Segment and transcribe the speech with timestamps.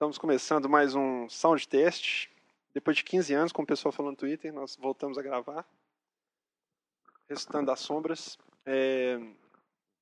[0.00, 2.30] Estamos começando mais um sound test.
[2.72, 5.62] Depois de 15 anos, com o pessoal falando no Twitter, nós voltamos a gravar.
[7.28, 8.38] Restando das sombras.
[8.64, 9.20] É,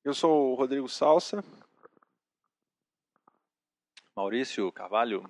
[0.05, 1.43] eu sou o Rodrigo Salsa.
[4.15, 5.29] Maurício Carvalho.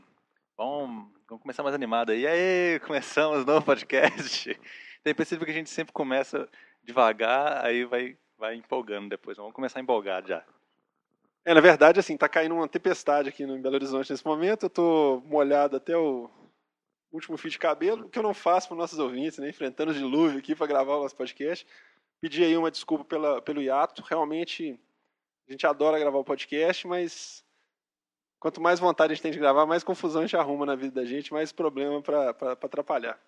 [0.56, 0.86] Bom,
[1.28, 2.20] vamos começar mais animado aí.
[2.20, 4.54] E aí, começamos novo podcast.
[5.04, 6.48] Tem percebido que a gente sempre começa
[6.84, 9.36] devagar, aí vai, vai empolgando depois.
[9.36, 10.46] Vamos começar empolgado já.
[11.46, 14.64] É, na verdade, assim, tá caindo uma tempestade aqui no Belo Horizonte nesse momento.
[14.64, 16.30] Eu tô molhado até o
[17.12, 19.50] último fio de cabelo, o que eu não faço para nossos ouvintes, né?
[19.50, 21.66] Enfrentando o dilúvio aqui para gravar o nosso podcast.
[22.22, 24.04] Pedi aí uma desculpa pela, pelo hiato.
[24.04, 24.80] Realmente,
[25.48, 27.44] a gente adora gravar o podcast, mas
[28.40, 31.02] quanto mais vontade a gente tem de gravar, mais confusão a gente arruma na vida
[31.02, 33.20] da gente, mais problema para atrapalhar.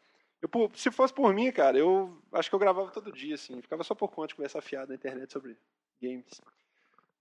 [0.42, 3.62] Eu, se fosse por mim, cara, eu acho que eu gravava todo dia, assim.
[3.62, 5.58] Ficava só por conta de conversar fiado na internet sobre
[6.02, 6.42] games.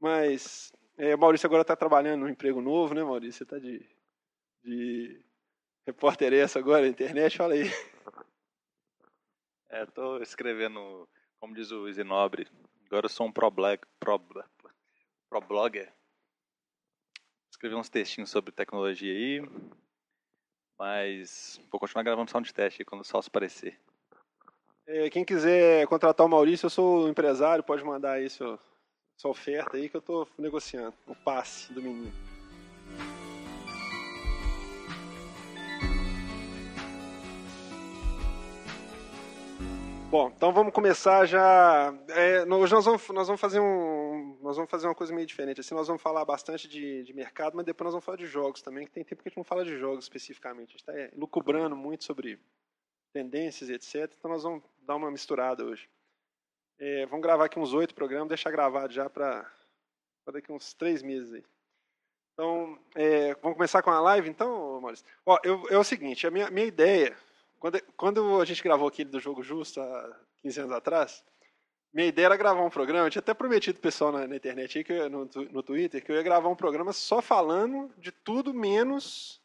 [0.00, 3.38] Mas é, o Maurício agora está trabalhando num emprego novo, né, Maurício?
[3.38, 3.88] Você está de,
[4.62, 5.24] de
[5.86, 7.38] repórter essa agora na internet?
[7.38, 7.64] Fala aí.
[9.70, 12.46] É, estou escrevendo, como diz o Zinobre,
[12.86, 13.80] agora eu sou um pro-blogger.
[13.98, 14.18] Pro,
[15.28, 15.70] pro
[17.50, 19.48] Escrevi uns textinhos sobre tecnologia aí,
[20.78, 23.78] mas vou continuar gravando sound teste quando o Salso aparecer.
[24.86, 28.58] É, quem quiser contratar o Maurício, eu sou empresário, pode mandar aí sua,
[29.20, 30.94] sua oferta aí que eu estou negociando.
[31.06, 32.10] O passe do menino.
[40.10, 41.94] Bom, então vamos começar já.
[42.08, 45.60] É, hoje nós vamos, nós vamos fazer um, nós vamos fazer uma coisa meio diferente.
[45.60, 48.62] Assim, nós vamos falar bastante de, de mercado, mas depois nós vamos falar de jogos
[48.62, 50.70] também, que tem tempo que a gente não fala de jogos especificamente.
[50.70, 52.38] A gente está é, lucubrando muito sobre
[53.12, 54.10] tendências etc.
[54.18, 55.86] Então nós vamos dar uma misturada hoje.
[56.80, 59.48] É, vamos gravar aqui uns oito programas, deixar gravado já para
[60.32, 61.44] daqui uns três meses aí.
[62.32, 65.04] Então, é, vamos começar com a live, então, Maurício?
[65.26, 67.16] Ó, eu, é o seguinte, a minha, minha ideia
[67.60, 71.22] quando, quando a gente gravou aquele do Jogo Justo há 15 anos atrás,
[71.92, 74.78] minha ideia era gravar um programa, eu tinha até prometido pro pessoal na, na internet
[74.78, 78.10] aí, que eu, no, no Twitter, que eu ia gravar um programa só falando de
[78.10, 79.42] tudo menos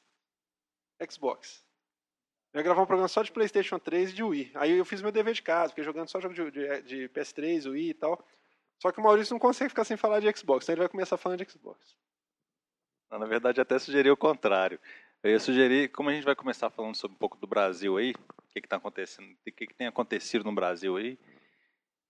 [1.12, 1.65] Xbox.
[2.56, 4.52] Eu ia gravar um programa só de PlayStation 3 e de Wii.
[4.56, 7.70] Aí eu fiz meu dever de casa, fiquei jogando só jogo de, de, de PS3,
[7.70, 8.26] Wii e tal.
[8.82, 11.18] Só que o Maurício não consegue ficar sem falar de Xbox, então ele vai começar
[11.18, 11.98] falando de Xbox.
[13.12, 14.80] Na verdade, até sugeri o contrário.
[15.22, 18.14] Eu ia sugerir, como a gente vai começar falando sobre um pouco do Brasil aí,
[18.14, 21.20] o que está acontecendo, o que, que, tem acontecido no Brasil aí,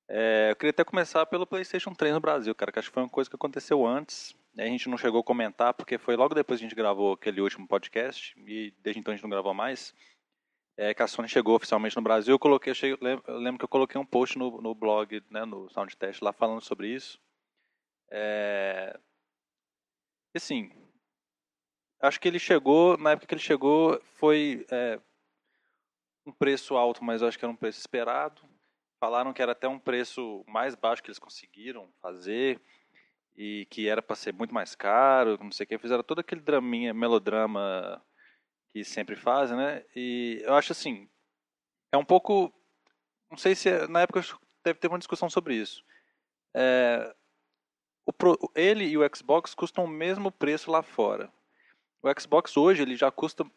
[0.07, 3.01] é, eu queria até começar pelo PlayStation 3 no Brasil, cara, que acho que foi
[3.01, 6.59] uma coisa que aconteceu antes, a gente não chegou a comentar, porque foi logo depois
[6.59, 9.91] que a gente gravou aquele último podcast, e desde então a gente não gravou mais,
[10.77, 12.97] é, que a Sony chegou oficialmente no Brasil, eu coloquei, eu, cheguei,
[13.27, 16.61] eu lembro que eu coloquei um post no, no blog, né, no Soundtest lá falando
[16.61, 17.19] sobre isso.
[18.11, 18.99] É,
[20.35, 20.71] assim,
[22.05, 24.99] Acho que ele chegou, na época que ele chegou, foi é,
[26.25, 28.41] um preço alto, mas acho que era um preço esperado.
[28.99, 32.61] Falaram que era até um preço mais baixo que eles conseguiram fazer
[33.35, 35.77] e que era para ser muito mais caro, não sei o que.
[35.77, 37.99] Fizeram todo aquele draminha, melodrama
[38.75, 39.85] que sempre fazem, né?
[39.95, 41.07] E eu acho assim,
[41.93, 42.53] é um pouco,
[43.31, 44.19] não sei se na época
[44.65, 45.81] deve ter uma discussão sobre isso.
[46.53, 47.15] É,
[48.05, 48.11] o,
[48.53, 51.31] ele e o Xbox custam o mesmo preço lá fora.
[52.03, 53.49] O Xbox hoje ele já custa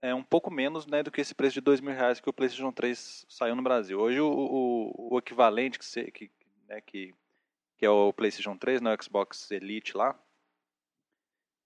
[0.00, 2.32] é, um pouco menos né, do que esse preço de dois mil reais que o
[2.32, 3.98] PlayStation 3 saiu no Brasil.
[3.98, 6.30] Hoje o, o, o equivalente que, que,
[6.68, 7.12] né, que,
[7.76, 10.16] que é o PlayStation 3, né, o Xbox Elite lá,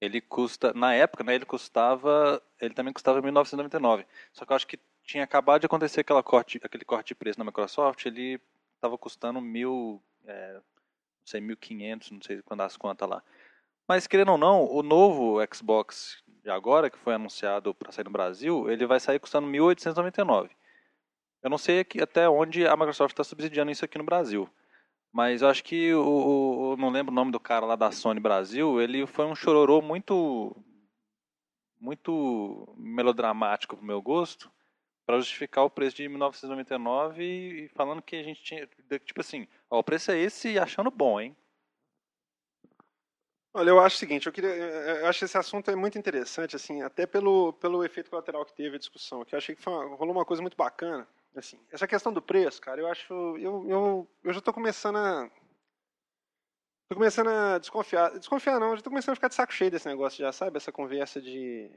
[0.01, 4.07] ele custa, na época, né, ele custava, ele também custava 1999.
[4.33, 7.39] Só que eu acho que tinha acabado de acontecer aquela corte, aquele corte de preço
[7.39, 8.41] na Microsoft, ele
[8.75, 10.63] estava custando mil, é, não
[11.25, 13.23] sei, 1.500, não sei quando as contas lá.
[13.89, 18.11] Mas querendo ou não, o novo Xbox de agora, que foi anunciado para sair no
[18.11, 20.51] Brasil, ele vai sair custando 1.899.
[21.43, 24.49] Eu não sei aqui, até onde a Microsoft está subsidiando isso aqui no Brasil.
[25.13, 28.21] Mas eu acho que o, o, não lembro o nome do cara lá da Sony
[28.21, 30.57] Brasil, ele foi um chororô muito
[31.81, 34.51] muito melodramático pro meu gosto,
[35.07, 38.69] para justificar o preço de 1999 e falando que a gente tinha,
[39.05, 41.37] tipo assim, ó, o preço é esse e achando bom, hein?
[43.55, 46.55] Olha, eu acho o seguinte, eu, queria, eu acho que esse assunto é muito interessante,
[46.55, 49.97] assim, até pelo, pelo efeito colateral que teve a discussão, que eu achei que uma,
[49.97, 54.09] rolou uma coisa muito bacana, assim, essa questão do preço, cara, eu acho, eu, eu,
[54.25, 55.31] eu já estou começando a,
[56.89, 59.89] tô começando a desconfiar, desconfiar não, já estou começando a ficar de saco cheio desse
[59.89, 61.71] negócio já, sabe, essa conversa de,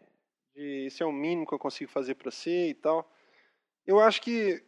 [0.56, 3.10] de isso é o mínimo que eu consigo fazer para você e tal,
[3.86, 4.64] eu acho que,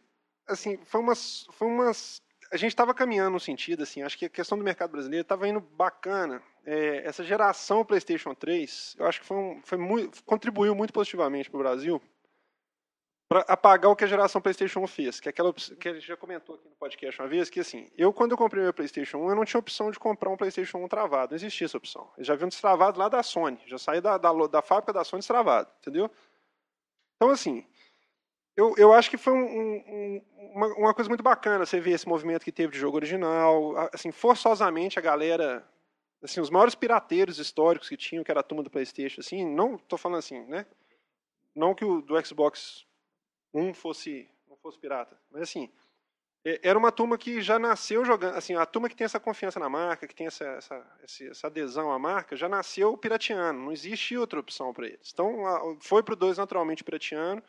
[0.46, 4.30] assim, foi umas, foi umas a gente estava caminhando no sentido, assim, acho que a
[4.30, 6.40] questão do mercado brasileiro estava indo bacana.
[6.64, 11.50] É, essa geração PlayStation 3, eu acho que foi, um, foi muito, contribuiu muito positivamente
[11.50, 12.00] para o Brasil
[13.28, 16.06] para apagar o que a geração PlayStation 1 fez, que é aquela que a gente
[16.06, 19.18] já comentou aqui no podcast uma vez, que assim, eu quando eu comprei meu PlayStation
[19.18, 22.10] 1, eu não tinha opção de comprar um PlayStation 1 travado, não existia essa opção.
[22.18, 25.04] Eu já vi um destravado lá da Sony, já saí da, da, da fábrica da
[25.04, 26.10] Sony destravado, entendeu?
[27.16, 27.66] Então assim,
[28.56, 30.22] eu, eu acho que foi um, um,
[30.54, 33.76] uma, uma, coisa muito bacana você ver esse movimento que teve de jogo original.
[33.92, 35.66] Assim, forçosamente a galera,
[36.22, 39.74] assim, os maiores pirateiros históricos que tinham, que era a turma do PlayStation, assim, não
[39.74, 40.66] estou falando assim, né?
[41.54, 42.86] Não que o do Xbox
[43.54, 45.70] 1 fosse não fosse pirata, mas assim,
[46.62, 49.68] era uma turma que já nasceu jogando, assim, a turma que tem essa confiança na
[49.68, 50.86] marca, que tem essa, essa,
[51.30, 55.10] essa adesão à marca, já nasceu pirateando, não existe outra opção para eles.
[55.12, 57.42] Então, foi para o 2 naturalmente pirateando,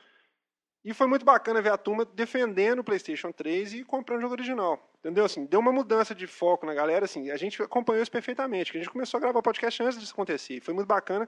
[0.86, 4.36] e foi muito bacana ver a turma defendendo o PlayStation 3 e comprando o jogo
[4.36, 4.80] original.
[5.00, 5.26] Entendeu?
[5.26, 7.06] Assim, deu uma mudança de foco na galera.
[7.06, 8.72] Assim, a gente acompanhou isso perfeitamente.
[8.72, 10.62] Que a gente começou a gravar podcast antes disso acontecer.
[10.62, 11.28] Foi muito bacana.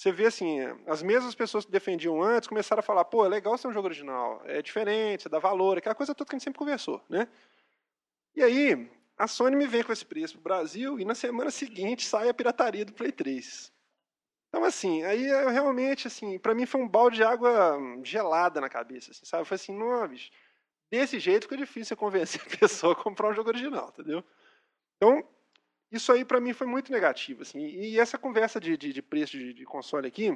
[0.00, 3.58] Você vê assim, as mesmas pessoas que defendiam antes começaram a falar: pô, é legal
[3.58, 6.44] ser um jogo original, é diferente, você dá valor, aquela coisa toda que a gente
[6.44, 7.28] sempre conversou, né?
[8.34, 12.06] E aí, a Sony me vem com esse preço pro Brasil e na semana seguinte
[12.06, 13.70] sai a pirataria do Play 3.
[14.48, 18.70] Então, assim, aí eu realmente, assim, para mim foi um balde de água gelada na
[18.70, 19.44] cabeça, assim, sabe?
[19.44, 20.30] Foi assim, não, bicho,
[20.90, 24.24] desse jeito fica difícil convencer a pessoa a comprar um jogo original, entendeu?
[24.96, 25.28] Então,
[25.90, 27.60] isso aí para mim foi muito negativo, assim.
[27.60, 30.30] E essa conversa de, de, de preço de, de, console aqui,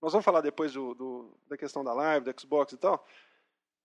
[0.00, 3.04] nós vamos falar depois do, do, da questão da live, do Xbox e tal.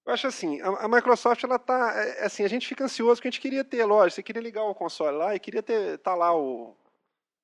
[0.05, 3.27] Eu acho assim, a, a, Microsoft, ela tá, é, assim, a gente fica ansioso porque
[3.27, 6.15] a gente queria ter, lógico, você queria ligar o console lá e queria ter, tá
[6.15, 6.75] lá o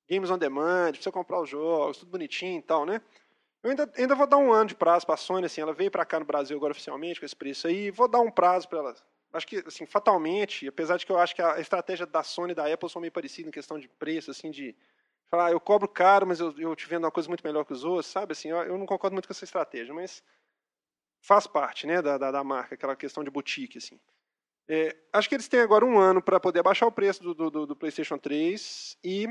[0.08, 3.00] Games on Demand, precisa comprar os jogos, tudo bonitinho e tal, né?
[3.62, 5.90] Eu ainda, ainda vou dar um ano de prazo para a Sony, assim, ela veio
[5.90, 8.78] para cá no Brasil agora oficialmente com esse preço aí, vou dar um prazo para
[8.78, 8.94] ela.
[9.36, 12.54] Acho que, assim, fatalmente, apesar de que eu acho que a estratégia da Sony e
[12.54, 14.74] da Apple são meio parecidas em questão de preço, assim, de
[15.26, 17.72] falar, ah, eu cobro caro, mas eu, eu te vendo uma coisa muito melhor que
[17.72, 18.32] os outros, sabe?
[18.32, 20.22] Assim, eu, eu não concordo muito com essa estratégia, mas
[21.20, 24.00] faz parte, né, da, da, da marca, aquela questão de boutique, assim.
[24.68, 27.66] É, acho que eles têm agora um ano para poder abaixar o preço do, do,
[27.66, 29.28] do PlayStation 3 e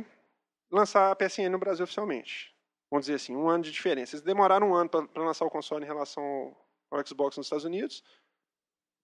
[0.72, 2.54] lançar a PSN no Brasil oficialmente.
[2.90, 4.16] Vamos dizer assim, um ano de diferença.
[4.16, 6.56] Eles demoraram um ano para lançar o console em relação
[6.90, 8.04] ao Xbox nos Estados Unidos.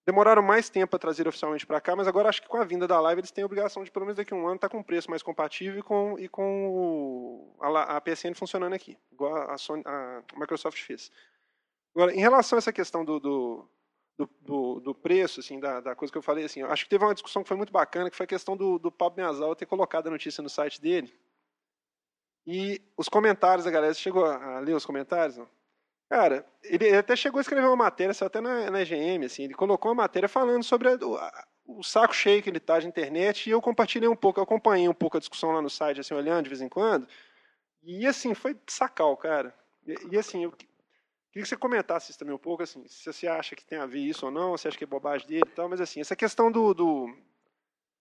[0.04, 2.88] Demoraram mais tempo para trazer oficialmente para cá, mas agora acho que com a vinda
[2.88, 4.72] da live eles têm a obrigação de, pelo menos daqui a um ano, estar tá
[4.72, 8.98] com um preço mais compatível e com, e com o, a, a, PSN funcionando aqui,
[9.12, 11.12] igual a, Sony, a, Microsoft fez.
[11.94, 13.68] Agora, em relação a essa questão do, do,
[14.40, 17.14] do, do preço, assim, da, da, coisa que eu falei, assim, acho que teve uma
[17.14, 20.08] discussão que foi muito bacana, que foi a questão do, do Pablo Miazal ter colocado
[20.08, 21.14] a notícia no site dele,
[22.44, 25.36] e os comentários da galera, você chegou a ler os comentários?
[25.36, 25.48] Não?
[26.12, 29.54] Cara, ele até chegou a escrever uma matéria, só até na, na EGM, assim, ele
[29.54, 33.46] colocou uma matéria falando sobre a, a, o, saco cheio que ele está de internet,
[33.46, 36.12] e eu compartilhei um pouco, eu acompanhei um pouco a discussão lá no site, assim,
[36.12, 37.08] olhando de vez em quando,
[37.82, 39.54] e assim, foi sacal, cara.
[39.86, 40.68] E, e assim, eu queria
[41.32, 44.00] que você comentasse isso também um pouco, assim, se você acha que tem a ver
[44.00, 46.52] isso ou não, se acha que é bobagem dele e tal, mas assim, essa questão
[46.52, 47.08] do, do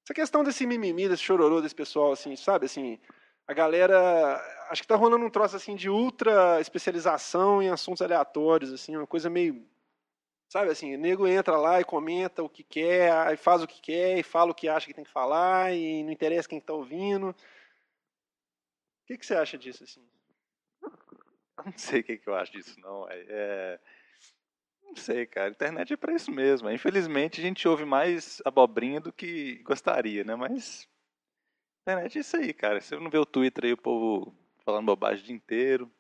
[0.04, 3.00] essa questão desse mimimi, desse chororô desse pessoal, assim, sabe, assim,
[3.52, 4.68] a galera.
[4.70, 9.08] Acho que tá rolando um troço assim de ultra especialização em assuntos aleatórios, assim, uma
[9.08, 9.68] coisa meio.
[10.48, 13.82] Sabe assim, o nego entra lá e comenta o que quer, e faz o que
[13.82, 16.74] quer, e fala o que acha que tem que falar, e não interessa quem está
[16.74, 17.30] ouvindo.
[17.30, 17.36] O
[19.08, 20.06] que, que você acha disso, assim?
[21.66, 23.10] Não sei o que, que eu acho disso, não.
[23.10, 23.80] É, é...
[24.84, 25.48] Não sei, cara.
[25.48, 26.70] A internet é para isso mesmo.
[26.70, 30.36] Infelizmente, a gente ouve mais abobrinha do que gostaria, né?
[30.36, 30.90] Mas
[31.82, 32.80] internet é isso aí, cara.
[32.80, 34.34] Você não vê o Twitter aí, o povo
[34.64, 35.92] falando bobagem o dia inteiro.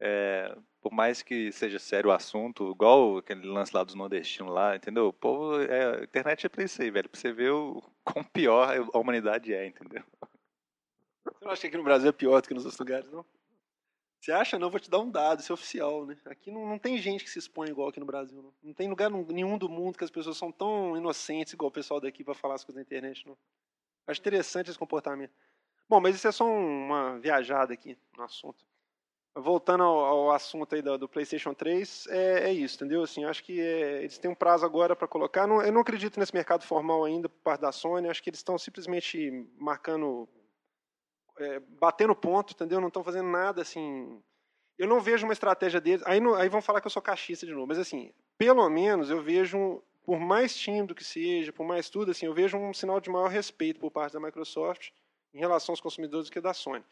[0.00, 4.74] É, por mais que seja sério o assunto, igual aquele lance lá dos nordestinos lá,
[4.74, 5.06] entendeu?
[5.08, 7.08] O povo, é, a internet é pra isso aí, velho.
[7.08, 10.02] Pra você ver o quão pior a humanidade é, entendeu?
[11.24, 13.24] Você não acha que aqui no Brasil é pior do que nos outros lugares, não?
[14.20, 14.58] Você acha?
[14.58, 16.16] Não, vou te dar um dado, isso é oficial, né?
[16.26, 18.52] Aqui não, não tem gente que se expõe igual aqui no Brasil, não.
[18.62, 22.00] Não tem lugar nenhum do mundo que as pessoas são tão inocentes igual o pessoal
[22.00, 23.36] daqui para falar as coisas na internet, não.
[24.06, 25.32] Acho interessante esse comportamento.
[25.88, 28.64] Bom, mas isso é só uma viajada aqui no assunto.
[29.34, 33.02] Voltando ao, ao assunto aí do, do, PlayStation 3, é, é, isso, entendeu?
[33.02, 35.46] Assim, acho que é, eles têm um prazo agora para colocar.
[35.46, 38.08] Não, eu não acredito nesse mercado formal ainda por parte da Sony.
[38.08, 40.28] Acho que eles estão simplesmente marcando,
[41.38, 42.80] é, batendo ponto, entendeu?
[42.80, 44.22] Não estão fazendo nada assim.
[44.78, 46.02] Eu não vejo uma estratégia deles.
[46.06, 49.22] Aí, aí vão falar que eu sou cachista de novo, mas assim, pelo menos eu
[49.22, 53.10] vejo por mais tímido que seja, por mais tudo, assim, eu vejo um sinal de
[53.10, 54.90] maior respeito por parte da Microsoft
[55.32, 56.84] em relação aos consumidores do que da Sony.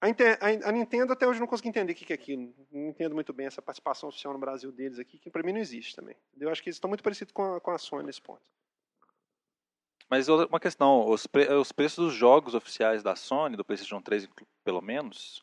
[0.00, 2.54] A, a, Nintendo até hoje não consegui entender o que, que é aquilo.
[2.70, 5.60] Não entendo muito bem essa participação oficial no Brasil deles aqui, que para mim não
[5.60, 6.16] existe também.
[6.38, 8.40] Eu acho que eles estão muito parecidos com a, com a Sony nesse ponto.
[10.08, 14.28] Mas uma questão, os, pre os preços dos jogos oficiais da Sony, do PlayStation 3
[14.64, 15.42] pelo menos,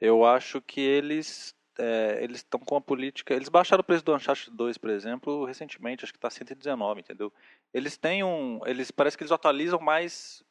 [0.00, 3.34] eu acho que eles é, eles estão com a política.
[3.34, 7.32] Eles baixaram o preço do Uncharted 2, por exemplo, recentemente, acho que está 119, entendeu?
[7.72, 8.60] Eles têm um.
[8.66, 10.44] Eles parece que eles atualizam mais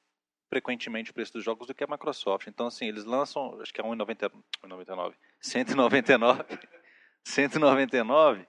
[0.50, 2.48] frequentemente o preço dos jogos do que a Microsoft.
[2.48, 4.32] Então, assim, eles lançam, acho que é 1,99,
[5.42, 6.46] 199,
[7.24, 8.48] 199,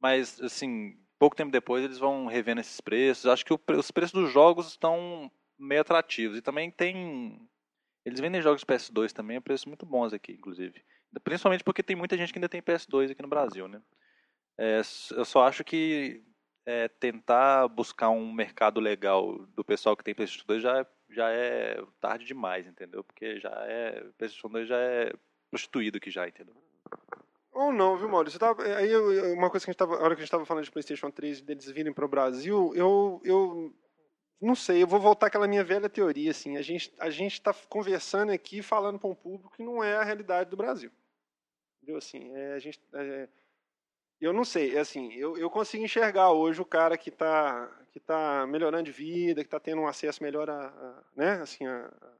[0.00, 3.26] mas, assim, pouco tempo depois eles vão revendo esses preços.
[3.26, 6.38] Acho que o, os preços dos jogos estão meio atrativos.
[6.38, 7.48] E também tem.
[8.10, 10.82] Eles vendem jogos PS2 também a preços muito bons aqui, inclusive.
[11.22, 13.80] Principalmente porque tem muita gente que ainda tem PS2 aqui no Brasil, né?
[14.58, 14.80] É,
[15.12, 16.20] eu só acho que
[16.66, 21.80] é, tentar buscar um mercado legal do pessoal que tem PlayStation 2 já, já é
[22.00, 23.04] tarde demais, entendeu?
[23.04, 24.04] Porque já é.
[24.18, 25.12] PlayStation 2 já é
[25.48, 26.54] prostituído aqui já, entendeu?
[27.52, 28.40] Ou não, viu, Maurício?
[28.40, 28.92] Tava, aí
[29.32, 31.12] uma coisa que a gente tava, a hora que a gente estava falando de PlayStation
[31.12, 33.72] 3 deles virem para o Brasil, eu, eu
[34.40, 37.52] não sei, eu vou voltar àquela minha velha teoria, assim, a gente a gente está
[37.68, 40.90] conversando aqui, falando para um público que não é a realidade do Brasil.
[41.76, 41.98] Entendeu?
[41.98, 43.28] Assim, é, a gente, é,
[44.20, 47.98] eu não sei, é assim, eu, eu consigo enxergar hoje o cara que está que
[47.98, 51.86] tá melhorando de vida, que está tendo um acesso melhor a, a né, assim, a,
[51.86, 52.10] a,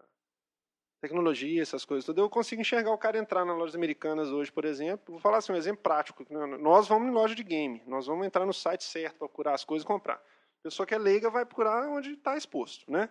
[1.01, 2.17] tecnologia, essas coisas.
[2.17, 5.13] Eu consigo enxergar o cara entrar nas lojas americanas hoje, por exemplo.
[5.13, 6.27] Vou falar assim, um exemplo prático.
[6.29, 9.65] Né, nós vamos em loja de game, nós vamos entrar no site certo procurar as
[9.65, 10.21] coisas e comprar.
[10.63, 13.09] Pessoa que é leiga vai procurar onde está exposto, né?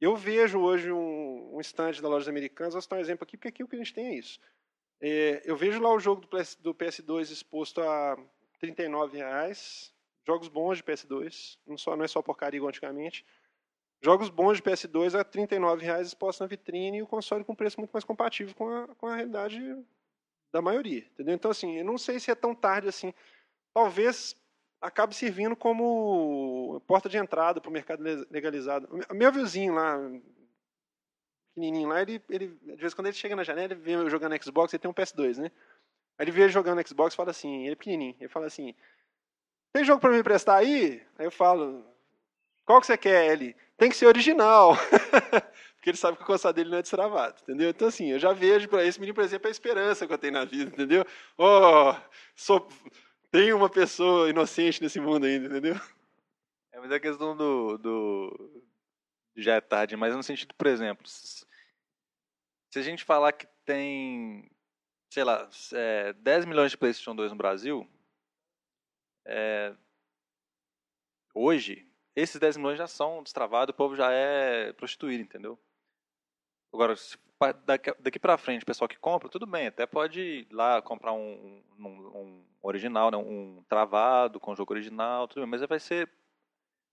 [0.00, 3.48] Eu vejo hoje um, um stand da loja americanas, vou citar um exemplo aqui, porque
[3.48, 4.38] aqui o que a gente tem é isso.
[5.00, 8.14] É, eu vejo lá o jogo do, PS, do PS2 exposto a
[8.60, 8.74] R$
[9.12, 9.92] reais,
[10.26, 13.24] jogos bons de PS2, não, só, não é só porcaria igual antigamente.
[14.02, 17.80] Jogos bons de PS2 a R$ reais expostos na vitrine e o console com preço
[17.80, 19.58] muito mais compatível com a, com a realidade
[20.52, 21.06] da maioria.
[21.12, 21.34] Entendeu?
[21.34, 23.14] Então, assim, eu não sei se é tão tarde assim.
[23.72, 24.36] Talvez
[24.84, 28.86] acabe servindo como porta de entrada para o mercado legalizado.
[29.10, 29.98] O meu vizinho lá,
[31.54, 34.42] pequenininho lá, ele, ele, de vez em quando ele chega na janela, ele vê jogando
[34.42, 35.50] Xbox, ele tem um PS2, né?
[36.18, 38.74] Aí ele vê jogando Xbox e fala assim, ele é pequenininho, ele fala assim,
[39.72, 41.02] tem jogo para me emprestar aí?
[41.18, 41.84] Aí eu falo,
[42.66, 43.32] qual que você quer?
[43.32, 44.76] Ele, tem que ser original.
[45.76, 47.70] Porque ele sabe que o console dele não é destravado, entendeu?
[47.70, 50.32] Então, assim, eu já vejo para esse menino, por exemplo, a esperança que eu tenho
[50.32, 51.04] na vida, entendeu?
[51.36, 51.94] Oh,
[52.34, 52.66] sou,
[53.34, 55.74] tem uma pessoa inocente nesse mundo ainda, entendeu?
[56.70, 58.62] É, mas é questão do, do,
[59.36, 61.44] já é tarde, mas no sentido, por exemplo, se
[62.76, 64.48] a gente falar que tem,
[65.12, 67.90] sei lá, é, 10 milhões de PlayStation 2 no Brasil,
[69.24, 69.74] é,
[71.34, 75.58] hoje, esses 10 milhões já são destravados, o povo já é prostituído, entendeu?
[76.72, 77.18] Agora, se,
[78.00, 81.62] daqui, pra frente, o pessoal que compra, tudo bem, até pode ir lá comprar um,
[81.78, 86.08] um, um original, né, um travado com jogo original, tudo bem, mas vai ser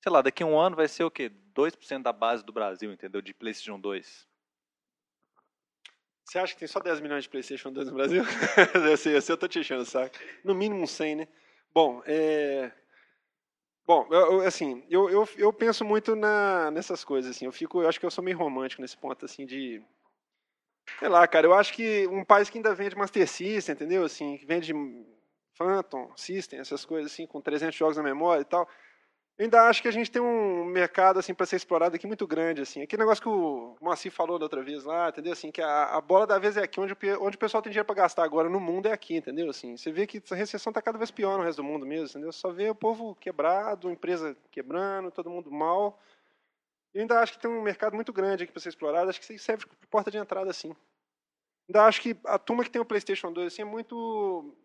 [0.02, 1.32] sei lá, daqui a um ano vai ser o quê?
[1.56, 3.22] 2% da base do Brasil, entendeu?
[3.22, 4.28] De PlayStation 2.
[6.26, 8.24] Você acha que tem só 10 milhões de PlayStation 2 no Brasil?
[8.90, 10.18] eu, sei, eu sei, eu tô te enchendo o saco.
[10.44, 11.28] No mínimo 100, né?
[11.74, 12.72] Bom, é...
[13.86, 17.46] Bom, eu, assim, eu, eu, eu penso muito na, nessas coisas, assim.
[17.46, 19.84] Eu fico, eu acho que eu sou meio romântico nesse ponto, assim, de...
[21.00, 24.04] Sei lá, cara, eu acho que um país que ainda vende Master System, entendeu?
[24.04, 24.74] Assim, que vende
[25.54, 28.68] Phantom System, essas coisas, assim, com 300 jogos na memória e tal
[29.42, 32.28] eu ainda acho que a gente tem um mercado assim para ser explorado aqui muito
[32.28, 32.84] grande assim.
[32.84, 35.34] Aquele negócio que o Moacir falou da outra vez lá, entendeu?
[35.34, 37.88] Assim, que a, a bola da vez é aqui onde, onde o pessoal tem dinheiro
[37.88, 39.50] para gastar agora no mundo é aqui, entendeu?
[39.50, 42.06] Assim, você vê que a recessão está cada vez pior no resto do mundo mesmo,
[42.06, 42.32] entendeu?
[42.32, 46.00] Só vê o povo quebrado, empresa quebrando, todo mundo mal.
[46.94, 49.38] Eu ainda acho que tem um mercado muito grande aqui para ser explorado, acho que
[49.38, 50.76] serve de porta de entrada assim.
[51.68, 54.56] Ainda acho que a turma que tem o PlayStation 2 assim é muito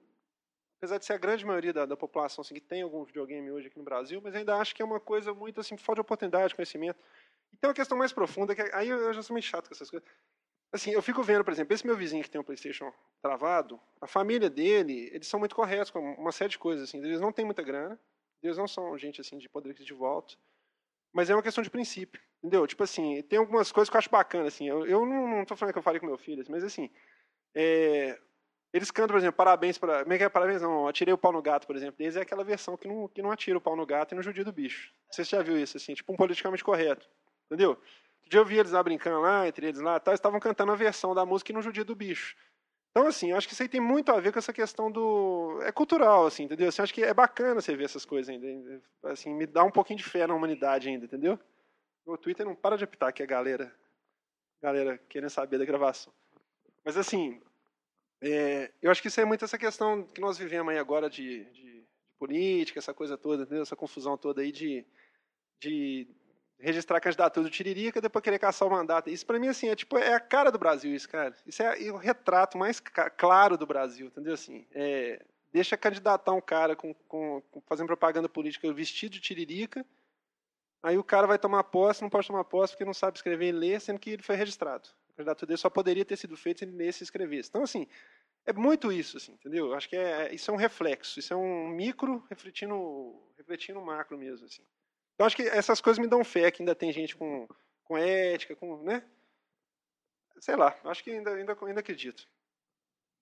[0.78, 3.68] apesar de ser a grande maioria da, da população assim, que tem algum videogame hoje
[3.68, 6.54] aqui no Brasil, mas ainda acho que é uma coisa muito assim, falta de oportunidade,
[6.54, 6.98] conhecimento.
[7.52, 9.90] E tem uma questão mais profunda, que aí eu já sou meio chato com essas
[9.90, 10.06] coisas.
[10.72, 12.92] Assim, eu fico vendo, por exemplo, esse meu vizinho que tem um PlayStation
[13.22, 16.98] travado, a família dele, eles são muito corretos com uma série de coisas assim.
[16.98, 17.98] Eles não têm muita grana,
[18.42, 20.36] eles não são gente assim de poder de volta,
[21.16, 22.66] mas é uma questão de princípio, entendeu?
[22.66, 24.68] Tipo assim, tem algumas coisas que eu acho bacana assim.
[24.68, 26.90] Eu, eu não, estou falando que eu falei com meu filho, mas assim,
[27.54, 28.18] é,
[28.70, 30.02] eles cantam, por exemplo, parabéns para.
[30.02, 30.60] Como é que é parabéns?
[30.60, 31.96] Não, atirei o pau no gato, por exemplo.
[31.96, 34.22] Deles é aquela versão que não, que não atira o pau no gato e no
[34.22, 34.92] judia do bicho.
[35.10, 37.08] Você já viu isso, assim, tipo um politicamente correto.
[37.46, 37.80] Entendeu?
[38.26, 40.70] Um dia eu vi eles lá brincando lá, entre eles lá, tal, eles estavam cantando
[40.72, 42.36] a versão da música e no judia do bicho.
[42.96, 45.60] Então, assim, eu acho que isso aí tem muito a ver com essa questão do.
[45.64, 46.70] É cultural, assim, entendeu?
[46.70, 48.80] Assim, acho que é bacana você ver essas coisas ainda.
[49.02, 51.38] Assim, me dá um pouquinho de fé na humanidade ainda, entendeu?
[52.06, 53.70] O Twitter não para de apitar aqui a galera.
[54.62, 56.10] Galera querendo saber da gravação.
[56.82, 57.38] Mas, assim,
[58.22, 61.44] é, eu acho que isso é muito essa questão que nós vivemos aí agora de,
[61.52, 61.84] de, de
[62.18, 63.62] política, essa coisa toda, entendeu?
[63.62, 64.86] essa confusão toda aí de,
[65.60, 66.08] de
[66.58, 69.10] registrar a candidatura do Tiririca, depois querer caçar o mandato.
[69.10, 71.34] Isso para mim assim, é tipo é a cara do Brasil isso, cara.
[71.46, 72.80] Isso é o retrato mais
[73.16, 74.66] claro do Brasil, entendeu assim?
[74.72, 79.84] É, deixa candidatar um cara com, com, com, fazendo propaganda política vestido de Tiririca.
[80.82, 83.52] Aí o cara vai tomar posse, não pode tomar posse porque não sabe escrever e
[83.52, 84.88] ler, sendo que ele foi registrado.
[85.10, 87.48] A candidatura dele só poderia ter sido feito se ele lesse e escrevesse.
[87.48, 87.86] Então assim,
[88.44, 89.74] é muito isso, assim, entendeu?
[89.74, 94.46] Acho que é, isso é um reflexo, isso é um micro refletindo, refletindo macro mesmo,
[94.46, 94.62] assim.
[95.16, 97.48] Então acho que essas coisas me dão fé que ainda tem gente com,
[97.84, 99.02] com ética, com, né?
[100.38, 102.28] Sei lá, acho que ainda, ainda, ainda acredito.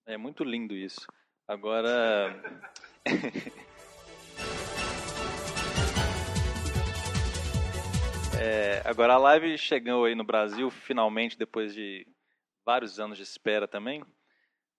[0.04, 1.06] É muito lindo isso.
[1.46, 2.34] Agora.
[8.40, 12.04] é, agora a live chegou aí no Brasil, finalmente, depois de
[12.66, 14.04] vários anos de espera também.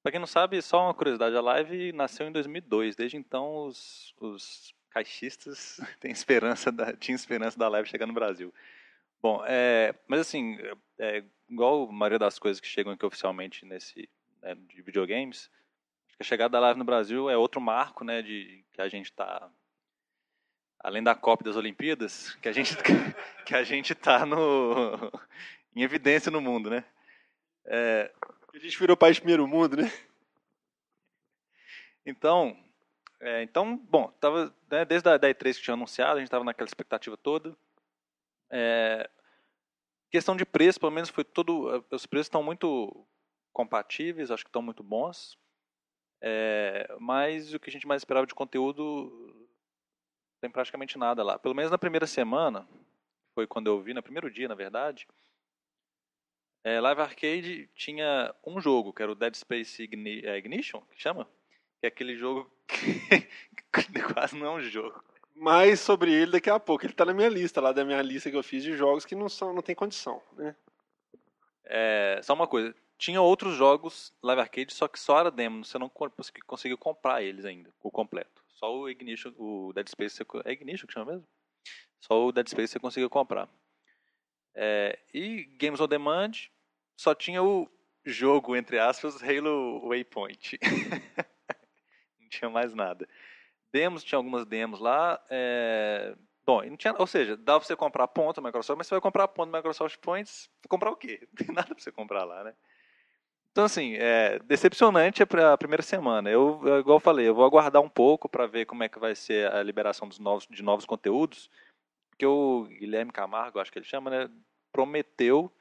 [0.04, 2.98] Para quem não sabe, só uma curiosidade, a live nasceu em 2002.
[2.98, 8.54] Desde então, os, os caixistas têm esperança da, tinham esperança da live chegar no Brasil.
[9.22, 10.58] Bom, é, mas assim,
[10.98, 14.08] é, igual a maioria das coisas que chegam aqui oficialmente nesse
[14.42, 15.50] né, de videogames,
[16.18, 19.52] a chegada da live no Brasil é outro marco, né, de que a gente está
[20.80, 22.74] além da Copa das Olimpíadas, que a gente
[23.46, 25.12] que a gente está no
[25.76, 26.86] em evidência no mundo, né?
[27.66, 28.14] É,
[28.54, 29.92] a gente virou país primeiro mundo, né?
[32.06, 32.56] Então,
[33.20, 36.44] é, então, bom, tava, né, desde a da E3 que tinha anunciado, a gente estava
[36.44, 37.56] naquela expectativa toda.
[38.50, 39.10] É,
[40.12, 41.86] questão de preço, pelo menos foi todo.
[41.92, 43.06] Os preços estão muito
[43.54, 45.38] compatíveis, acho que estão muito bons.
[46.22, 49.48] É, mas o que a gente mais esperava de conteúdo
[50.42, 51.40] tem praticamente nada lá.
[51.40, 52.68] Pelo menos na primeira semana,
[53.34, 55.08] foi quando eu vi, no primeiro dia, na verdade.
[56.64, 61.00] É, Live Arcade tinha um jogo, que era o Dead Space Igni é, Ignition, que
[61.00, 61.30] chama?
[61.80, 65.04] Que é aquele jogo que quase não é um jogo.
[65.36, 66.86] Mais sobre ele daqui a pouco.
[66.86, 69.16] Ele está na minha lista, lá da minha lista que eu fiz de jogos que
[69.16, 70.56] não são, não tem condição, né?
[71.66, 75.78] É, só uma coisa, tinha outros jogos Live Arcade, só que só era demo, você
[75.78, 78.44] não conseguiu comprar eles ainda, o completo.
[78.50, 81.28] Só o Ignition, o Dead Space, é Ignition que chama mesmo?
[82.00, 83.50] Só o Dead Space você conseguiu comprar.
[84.54, 86.32] É, e Games on Demand
[86.96, 87.70] só tinha o
[88.06, 90.58] jogo, entre aspas, Halo Waypoint.
[92.26, 93.08] não tinha mais nada.
[93.72, 95.22] Demos, tinha algumas demos lá.
[95.30, 96.16] É...
[96.46, 99.02] Bom, não tinha, ou seja, dá pra você comprar ponto na Microsoft, mas você vai
[99.02, 101.20] comprar ponto na Microsoft Points, comprar o quê?
[101.22, 102.54] Não tem nada pra você comprar lá, né?
[103.52, 106.30] Então, assim, é decepcionante a primeira semana.
[106.30, 109.16] Eu, igual eu falei, eu vou aguardar um pouco para ver como é que vai
[109.16, 111.50] ser a liberação dos novos, de novos conteúdos,
[112.10, 114.30] porque o Guilherme Camargo, acho que ele chama, né,
[114.74, 115.52] prometeu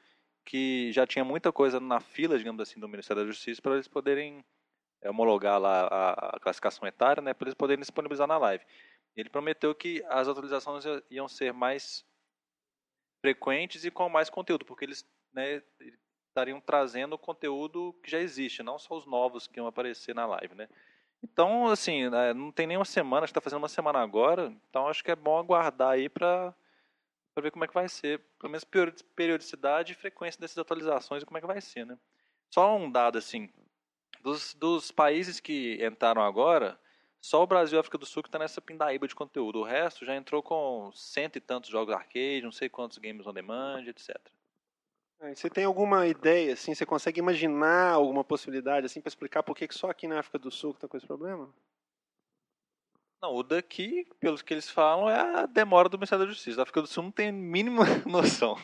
[0.43, 3.87] que já tinha muita coisa na fila, digamos assim, do Ministério da Justiça para eles
[3.87, 4.45] poderem é,
[5.09, 8.63] homologar lá a, a, classificação etária, né, para eles poderem disponibilizar na live.
[9.15, 12.05] Ele prometeu que as atualizações iam ser mais
[13.21, 15.61] frequentes e com mais conteúdo, porque eles né,
[16.27, 20.53] estariam trazendo conteúdo que já existe, não só os novos que iam aparecer na live,
[20.53, 20.67] né?
[21.23, 24.53] Então, assim, né, não tem nem uma semana, a gente está fazendo uma semana agora,
[24.69, 26.53] então acho que é bom aguardar aí para
[27.41, 28.65] ver como é que vai ser, pelo menos
[29.15, 31.97] periodicidade e frequência dessas atualizações e como é que vai ser, né?
[32.53, 33.49] Só um dado assim,
[34.25, 36.79] dos, dos países que entraram agora,
[37.21, 39.59] só o Brasil e a África do Sul que está nessa pindaíba de conteúdo.
[39.59, 43.33] O resto já entrou com cento e tantos jogos arcade, não sei quantos games on
[43.33, 44.17] demand, etc.
[45.19, 49.55] É, você tem alguma ideia, assim, você consegue imaginar alguma possibilidade, assim, para explicar por
[49.55, 51.47] que só aqui na África do Sul está com esse problema?
[53.21, 56.61] Não, o daqui, pelos que eles falam, é a demora do Ministério da Justiça.
[56.61, 58.57] A África do Sul não tem a mínima noção.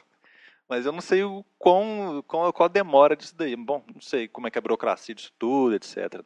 [0.71, 3.57] Mas eu não sei o quão, qual, qual a demora disso daí.
[3.57, 6.23] Bom, não sei como é que é a burocracia disso tudo, etc.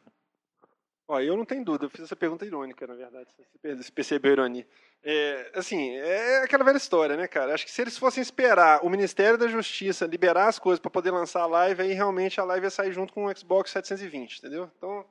[1.08, 3.28] Ó, eu não tenho dúvida, eu fiz essa pergunta irônica, na verdade,
[3.60, 4.68] você percebeu a ironia.
[5.02, 7.54] É, assim, é aquela velha história, né, cara?
[7.54, 11.10] Acho que se eles fossem esperar o Ministério da Justiça liberar as coisas para poder
[11.10, 14.70] lançar a live, aí realmente a live ia sair junto com o Xbox 720, entendeu?
[14.76, 15.04] Então,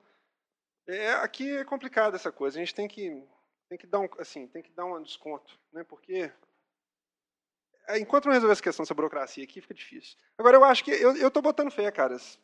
[0.87, 2.57] é, aqui é complicado essa coisa.
[2.57, 3.21] A gente tem que,
[3.67, 5.83] tem que dar um, assim, tem que dar um desconto, né?
[5.83, 6.31] Porque
[7.97, 10.17] enquanto não resolver essa questão dessa burocracia aqui, fica difícil.
[10.37, 12.39] Agora, eu acho que eu, tô botando fé, caras.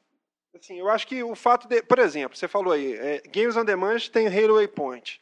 [0.55, 3.63] Assim, eu acho que o fato de, por exemplo, você falou aí, é, Games on
[3.63, 5.21] Demand tem Halo Waypoint.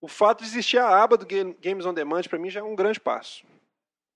[0.00, 2.74] O fato de existir a aba do Games on Demand para mim já é um
[2.74, 3.44] grande passo.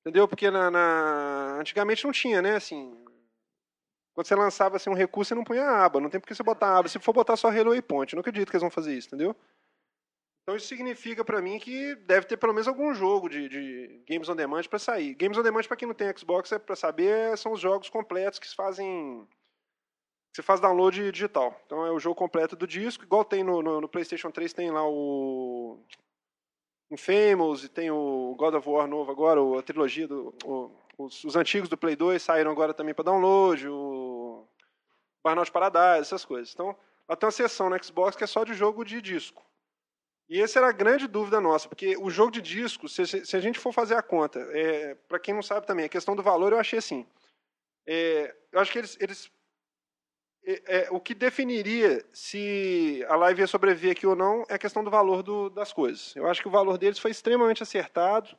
[0.01, 0.27] Entendeu?
[0.27, 2.57] Porque na, na, antigamente não tinha, né?
[2.57, 2.96] Assim,
[4.14, 6.01] quando você lançava assim, um recurso, você não punha a aba.
[6.01, 6.88] Não tem porque você botar a aba.
[6.88, 9.37] Se for botar só Halo Waypoint, eu não acredito que eles vão fazer isso, entendeu?
[10.48, 14.30] Então isso significa para mim que deve ter pelo menos algum jogo de, de Games
[14.30, 15.12] on Demand para sair.
[15.12, 18.38] Games on Demand, para quem não tem Xbox, é para saber, são os jogos completos
[18.38, 19.28] que fazem.
[20.32, 21.54] Você faz download digital.
[21.66, 24.70] Então é o jogo completo do disco, igual tem no, no, no PlayStation 3, tem
[24.70, 25.84] lá o.
[26.90, 31.37] Infamous, e tem o God of War novo agora, a trilogia, do, o, os, os,
[31.37, 34.48] antigos do Play 2 saíram agora também para download, o
[35.22, 36.54] Burnout Paradise, essas coisas.
[36.54, 36.74] Então,
[37.06, 39.46] lá tem uma seção no Xbox que é só de jogo de disco.
[40.28, 43.40] E essa era a grande dúvida nossa, porque o jogo de disco, se, se a
[43.40, 46.52] gente for fazer a conta, é, para quem não sabe também, a questão do valor
[46.52, 47.06] eu achei assim.
[47.86, 49.30] É, eu acho que eles, eles
[50.44, 54.58] é, é, o que definiria se a live ia sobreviver aqui ou não é a
[54.58, 56.14] questão do valor do, das coisas.
[56.16, 58.36] Eu acho que o valor deles foi extremamente acertado.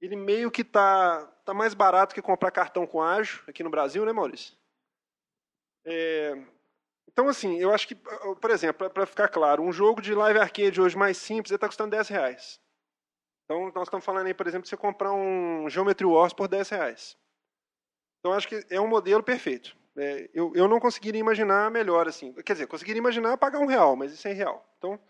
[0.00, 4.04] Ele meio que está tá mais barato que comprar cartão com ágio aqui no Brasil,
[4.04, 4.56] né, Maurício?
[5.84, 6.36] É,
[7.12, 10.80] então, assim, eu acho que, por exemplo, para ficar claro, um jogo de live arcade
[10.80, 12.60] hoje mais simples está custando 10 reais.
[13.44, 16.68] Então, nós estamos falando aí, por exemplo, de você comprar um Geometry Wars por 10
[16.68, 17.18] reais.
[18.20, 19.76] Então, acho que é um modelo perfeito.
[19.96, 22.32] É, eu, eu não conseguiria imaginar melhor assim.
[22.44, 24.64] Quer dizer, conseguiria imaginar pagar um real, mas isso é real.
[24.78, 25.00] Então,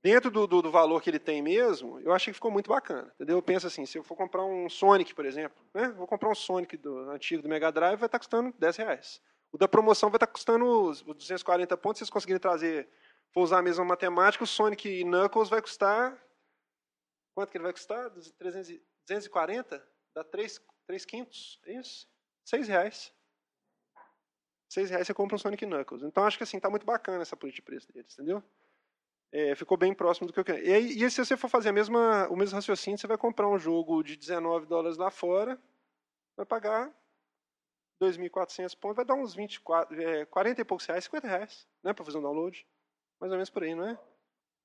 [0.00, 3.10] dentro do, do, do, valor que ele tem mesmo, eu achei que ficou muito bacana.
[3.16, 3.36] Entendeu?
[3.36, 5.88] Eu penso assim, se eu for comprar um Sonic, por exemplo, né?
[5.88, 9.20] vou comprar um Sonic do antigo do Mega Drive, vai estar custando 10 reais.
[9.54, 12.88] O da promoção vai estar custando os 240 pontos, vocês conseguirem trazer,
[13.32, 16.20] for usar a mesma matemática, o Sonic Knuckles vai custar.
[17.36, 18.10] Quanto que ele vai custar?
[18.10, 19.88] 300, 240?
[20.12, 22.08] Dá 3, 3 quintos, é isso?
[22.44, 23.14] 6 reais.
[24.70, 26.02] 6 reais você compra um Sonic Knuckles.
[26.02, 28.42] Então acho que assim, tá muito bacana essa política de preço deles, entendeu?
[29.30, 30.64] É, ficou bem próximo do que eu queria.
[30.64, 33.56] E, aí, e se você for fazer mesma, o mesmo raciocínio, você vai comprar um
[33.56, 35.56] jogo de 19 dólares lá fora,
[36.36, 36.92] vai pagar
[38.00, 42.04] 2.400 pontos, vai dar uns 24, é, 40 e poucos reais, 50 reais, né, para
[42.04, 42.66] fazer um download.
[43.20, 43.98] Mais ou menos por aí, não é?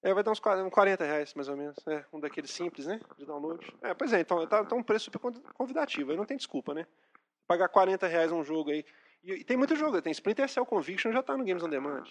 [0.02, 1.76] É, vai dar uns 40 reais, mais ou menos.
[1.88, 3.00] É, um daqueles simples, né?
[3.18, 3.66] De download.
[3.82, 5.20] É, pois é, então tá, tá um preço super
[5.54, 6.12] convidativo.
[6.12, 6.88] Aí não tem desculpa, né?
[7.46, 8.86] Pagar 40 reais um jogo aí.
[9.24, 12.06] E, e tem muito jogo, tem Splinter Cell Conviction já está no Games on Demand,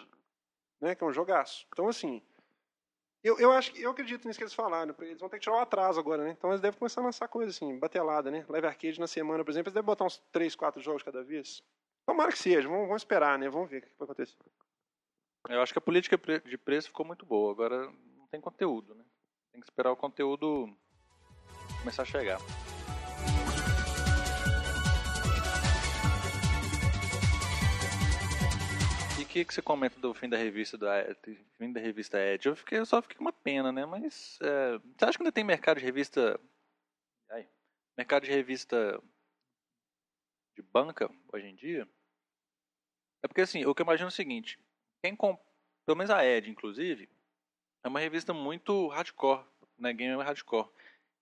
[0.80, 1.66] né, que é um jogaço.
[1.72, 2.22] Então, assim,
[3.22, 4.94] eu, eu acho eu acredito nisso que eles falaram.
[5.00, 6.30] Eles vão ter que tirar o atraso agora, né?
[6.30, 8.44] Então eles devem começar a lançar coisa assim, batelada, né?
[8.48, 11.62] Live Arcade na semana, por exemplo, eles devem botar uns 3, 4 jogos cada vez.
[12.06, 13.48] Tomara que seja, vamos, vamos esperar, né?
[13.48, 14.36] Vamos ver o que vai acontecer.
[15.48, 17.52] Eu acho que a política de preço ficou muito boa.
[17.52, 19.04] Agora não tem conteúdo, né?
[19.52, 20.68] Tem que esperar o conteúdo
[21.80, 22.38] começar a chegar.
[29.44, 30.86] Que, você comenta do fim da revista do
[31.56, 32.48] fim da revista Edge?
[32.48, 33.84] Eu, fiquei, eu só fiquei com uma pena, né?
[33.86, 36.40] Mas é, você acha que ainda tem mercado de revista.
[37.30, 37.48] Ai,
[37.96, 39.02] mercado de revista
[40.56, 41.88] de banca hoje em dia?
[43.22, 44.58] É porque assim, o que eu imagino é o seguinte,
[45.02, 45.40] quem comp...
[45.84, 47.08] pelo menos a Edge, inclusive,
[47.84, 49.44] é uma revista muito hardcore,
[49.78, 49.92] né?
[49.92, 50.68] Game hardcore.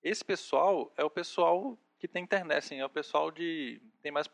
[0.03, 4.29] Esse pessoal é o pessoal que tem internet, assim, é o pessoal de tem mais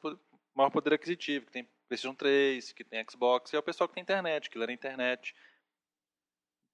[0.55, 3.94] maior poder aquisitivo, que tem PlayStation 3, que tem Xbox, e é o pessoal que
[3.94, 5.35] tem internet, que lê na internet.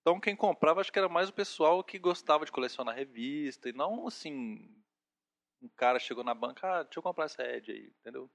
[0.00, 3.72] Então quem comprava acho que era mais o pessoal que gostava de colecionar revista, e
[3.72, 4.70] não assim,
[5.60, 8.30] um cara chegou na banca, ah, deixa eu comprar essa Edge aí, entendeu?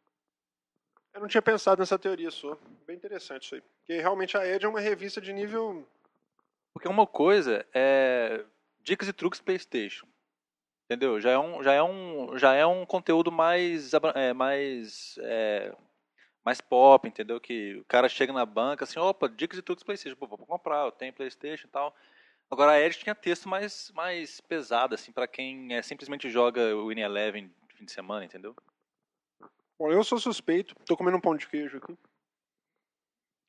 [1.14, 2.60] Eu não tinha pensado nessa teoria sua.
[2.86, 3.62] Bem interessante isso aí.
[3.62, 5.88] Porque realmente a Edge é uma revista de nível.
[6.74, 8.44] Porque uma coisa é
[8.82, 10.08] dicas e truques PlayStation.
[10.86, 11.22] Entendeu?
[11.22, 15.76] Já é um, já é um, já é um conteúdo mais, é, mais é,
[16.44, 17.40] mais pop, entendeu?
[17.40, 20.86] Que o cara chega na banca assim, opa, dicas e truques PlayStation, pô, vou comprar,
[20.86, 21.96] eu tenho PlayStation e tal.
[22.52, 26.88] Agora a Edge tinha texto mais, mais pesado, assim, para quem é, simplesmente joga o
[26.90, 28.56] Win Eleven no fim de semana, entendeu?
[29.80, 31.98] Bom, eu sou suspeito, tô comendo um pão de queijo aqui.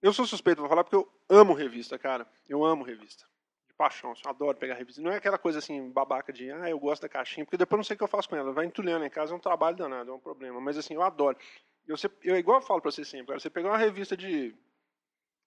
[0.01, 2.27] Eu sou suspeito, vou falar porque eu amo revista, cara.
[2.49, 3.27] Eu amo revista.
[3.67, 5.01] De paixão, assim, eu adoro pegar revista.
[5.01, 7.85] Não é aquela coisa assim, babaca de, ah, eu gosto da caixinha, porque depois não
[7.85, 8.53] sei o que eu faço com ela.
[8.53, 10.61] Vai entulhando em casa, é um trabalho danado, é um problema.
[10.61, 11.39] Mas assim, eu adoro.
[11.87, 14.55] Eu, eu igual eu falo para você sempre, cara, você pegar uma revista de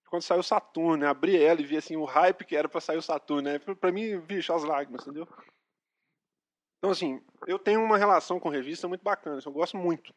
[0.09, 1.07] quando saiu o Saturno, né?
[1.07, 3.59] Abrir ela e ver assim o hype que era para sair o Saturno, né?
[3.91, 5.27] Mim, bicho, as lágrimas, entendeu?
[6.77, 10.13] Então assim, eu tenho uma relação com revista muito bacana, eu gosto muito.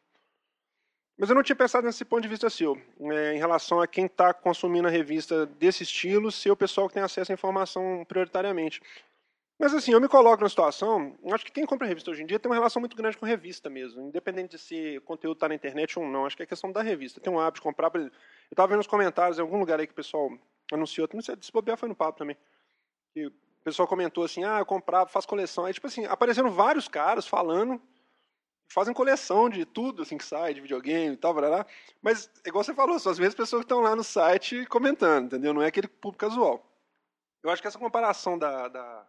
[1.17, 2.75] Mas eu não tinha pensado nesse ponto de vista seu,
[3.11, 6.95] é, em relação a quem está consumindo a revista desse estilo, ser o pessoal que
[6.95, 8.81] tem acesso à informação prioritariamente.
[9.61, 12.39] Mas assim, eu me coloco na situação, acho que quem compra revista hoje em dia
[12.39, 15.53] tem uma relação muito grande com revista mesmo, independente de se o conteúdo está na
[15.53, 17.21] internet ou não, acho que é questão da revista.
[17.21, 18.09] Tem um hábito de comprar, eu
[18.49, 20.31] estava vendo nos comentários em algum lugar aí que o pessoal
[20.73, 22.35] anunciou, não sei, se bobear foi no papo também,
[23.13, 23.31] que o
[23.63, 27.79] pessoal comentou assim, ah, eu comprava, faço coleção, aí tipo assim, aparecendo vários caras falando,
[28.67, 31.67] fazem coleção de tudo assim que sai, de videogame e tal, blá,
[32.01, 35.53] mas igual você falou, são as mesmas pessoas que estão lá no site comentando, entendeu?
[35.53, 36.65] Não é aquele público casual.
[37.43, 39.07] Eu acho que essa comparação da, da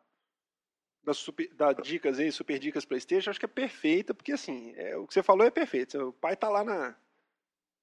[1.04, 4.96] das, super, das dicas aí, super dicas PlayStation, acho que é perfeita, porque assim, é,
[4.96, 5.98] o que você falou é perfeito.
[6.08, 6.94] O pai tá lá na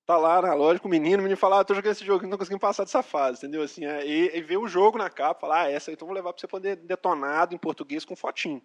[0.05, 2.23] tá lá na loja com o menino, o menino fala, ah, tô jogando esse jogo,
[2.23, 3.61] não tô conseguindo passar dessa fase, entendeu?
[3.61, 6.33] Assim, é, e, e ver o jogo na capa, falar, ah, essa então vou levar
[6.33, 8.59] pra você poder detonado em português com fotinho.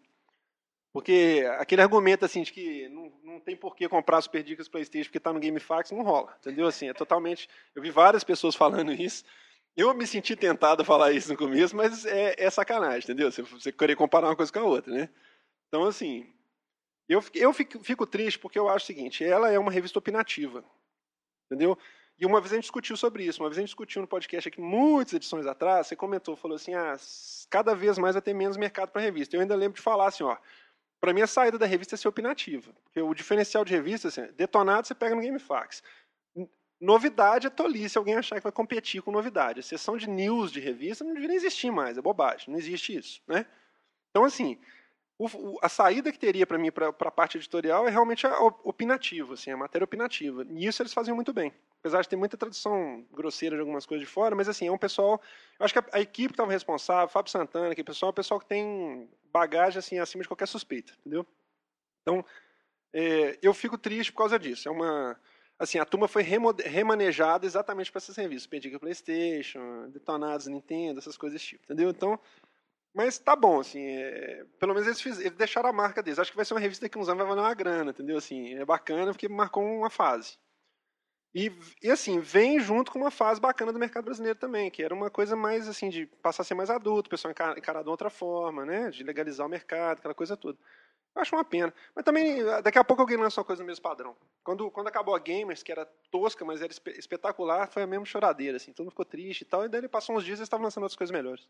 [0.90, 5.08] Porque aquele argumento assim de que não, não tem por que comprar Super Dicas Playstation
[5.08, 6.66] porque tá no GameFAQs, não rola, entendeu?
[6.66, 7.46] Assim, é totalmente...
[7.74, 9.24] Eu vi várias pessoas falando isso,
[9.76, 13.30] eu me senti tentado a falar isso no começo, mas é, é sacanagem, entendeu?
[13.30, 15.08] Você, você querer comparar uma coisa com a outra, né?
[15.68, 16.32] Então, assim,
[17.08, 20.64] eu, eu fico, fico, triste porque eu acho o seguinte: ela é uma revista opinativa.
[21.46, 21.76] Entendeu?
[22.18, 23.42] E uma vez a gente discutiu sobre isso.
[23.42, 26.74] Uma vez a gente discutiu no podcast aqui, muitas edições atrás, você comentou, falou assim:
[26.74, 26.96] ah,
[27.50, 29.36] cada vez mais vai ter menos mercado para revista.
[29.36, 30.36] Eu ainda lembro de falar assim: ó,
[31.00, 32.72] para mim a saída da revista é ser opinativa.
[32.84, 35.82] Porque o diferencial de revista, assim, detonado você pega no GameFAQs.
[36.84, 39.60] Novidade é tolice alguém achar que vai competir com novidade.
[39.60, 43.22] A de news de revista não deveria existir mais, é bobagem, não existe isso.
[43.26, 43.46] Né?
[44.10, 44.58] Então, assim,
[45.18, 48.38] o, o, a saída que teria para mim para a parte editorial é realmente a
[48.38, 50.44] opinativa, assim, a matéria opinativa.
[50.50, 51.54] E isso eles faziam muito bem.
[51.80, 54.76] Apesar de ter muita tradução grosseira de algumas coisas de fora, mas assim, é um
[54.76, 55.22] pessoal.
[55.58, 58.38] Eu acho que a, a equipe estava responsável, Fábio Santana, que pessoal é um pessoal
[58.38, 61.26] que tem bagagem assim, acima de qualquer suspeita, entendeu?
[62.02, 62.22] Então,
[62.92, 64.68] é, eu fico triste por causa disso.
[64.68, 65.18] É uma.
[65.58, 68.46] Assim, a turma foi remanejada exatamente para essas revistas.
[68.46, 71.90] Pediga PlayStation, Detonados Nintendo, essas coisas desse tipo, entendeu?
[71.90, 72.18] Então,
[72.94, 76.18] mas tá bom, assim, é, pelo menos eles, fiz, eles, deixaram a marca deles.
[76.18, 78.16] Acho que vai ser uma revista que uns anos vai valer uma grana, entendeu?
[78.16, 80.38] Assim, é bacana porque marcou uma fase.
[81.34, 81.50] E,
[81.82, 85.10] e, assim, vem junto com uma fase bacana do mercado brasileiro também, que era uma
[85.10, 88.64] coisa mais, assim, de passar a ser mais adulto, o pessoal encarado de outra forma,
[88.64, 88.90] né?
[88.90, 90.56] De legalizar o mercado, aquela coisa toda.
[91.14, 91.72] Eu acho uma pena.
[91.94, 94.16] Mas também, daqui a pouco alguém lança uma coisa no mesmo padrão.
[94.42, 98.56] Quando, quando acabou a Gamers, que era tosca, mas era espetacular, foi a mesma choradeira,
[98.56, 98.72] assim.
[98.72, 100.64] Todo mundo ficou triste e tal, e daí ele passou uns dias e eles estavam
[100.64, 101.46] lançando outras coisas melhores.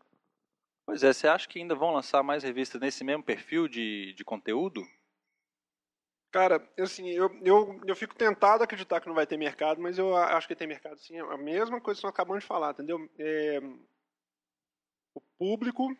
[0.85, 4.23] Pois é, você acha que ainda vão lançar mais revistas nesse mesmo perfil de, de
[4.23, 4.87] conteúdo?
[6.31, 9.97] Cara, assim, eu, eu, eu fico tentado a acreditar que não vai ter mercado, mas
[9.97, 11.17] eu acho que tem mercado sim.
[11.17, 13.09] É a mesma coisa que nós acabamos de falar, entendeu?
[13.17, 13.59] É,
[15.15, 15.95] o público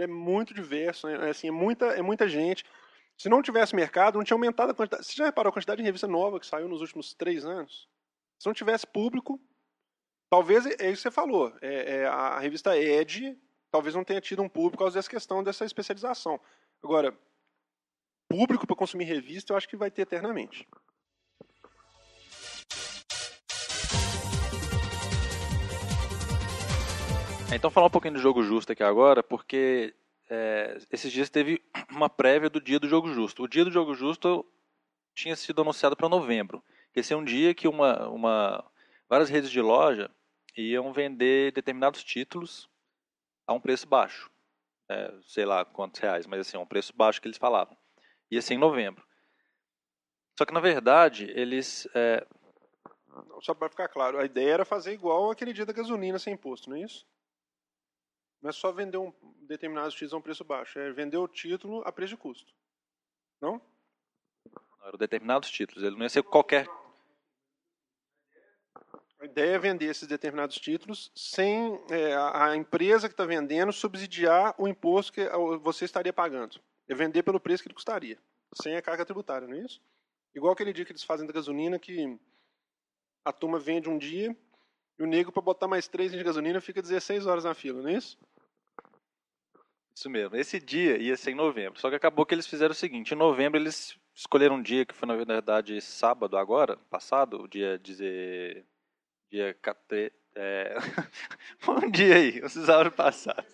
[0.00, 2.64] é muito diverso, é, assim, é, muita, é muita gente.
[3.16, 5.04] Se não tivesse mercado, não tinha aumentado a quantidade.
[5.04, 7.88] Você já reparou a quantidade de revista nova que saiu nos últimos três anos?
[8.38, 9.40] Se não tivesse público,
[10.28, 11.52] talvez é isso que você falou.
[11.62, 13.38] É, é a revista Ed
[13.70, 16.40] talvez não tenha tido um público por causa dessa questão dessa especialização.
[16.82, 17.16] Agora,
[18.28, 20.66] público para consumir revista, eu acho que vai ter eternamente.
[27.54, 29.94] Então falar um pouquinho do jogo justo aqui agora, porque
[30.28, 33.44] é, esses dias teve uma prévia do dia do jogo justo.
[33.44, 34.44] O dia do jogo justo
[35.14, 36.62] tinha sido anunciado para novembro.
[36.94, 38.64] Esse é um dia que uma, uma,
[39.08, 40.10] várias redes de loja
[40.56, 42.68] iam vender determinados títulos
[43.46, 44.30] a um preço baixo.
[44.88, 47.76] É, sei lá quantos reais, mas assim, é um preço baixo que eles falavam.
[48.30, 49.04] Ia ser em novembro.
[50.38, 51.88] Só que, na verdade, eles...
[51.94, 52.26] É...
[53.40, 56.68] Só para ficar claro, a ideia era fazer igual aquele dia da gasolina sem imposto,
[56.68, 57.06] não é isso?
[58.46, 61.82] Não é só vender um determinado título a um preço baixo, é vender o título
[61.84, 62.54] a preço de custo.
[63.40, 63.60] Não?
[64.44, 66.68] Não, eram determinados títulos, ele não ia ser qualquer
[69.18, 74.54] a ideia é vender esses determinados títulos sem é, a empresa que está vendendo subsidiar
[74.58, 75.28] o imposto que
[75.60, 76.60] você estaria pagando.
[76.86, 78.16] É vender pelo preço que ele custaria,
[78.54, 79.82] sem a carga tributária, não é isso?
[80.32, 82.16] Igual aquele dia que eles fazem da gasolina, que
[83.24, 84.36] a turma vende um dia
[84.98, 87.88] e o nego, para botar mais três de gasolina, fica 16 horas na fila, não
[87.88, 88.16] é isso?
[89.96, 90.36] Isso mesmo.
[90.36, 91.80] Esse dia ia ser em novembro.
[91.80, 94.94] Só que acabou que eles fizeram o seguinte: em novembro eles escolheram um dia que
[94.94, 98.66] foi, na verdade, sábado agora, passado, o dia dizer
[99.30, 100.12] dia 14.
[100.34, 100.74] É...
[101.66, 103.50] um dia aí, os anos passados.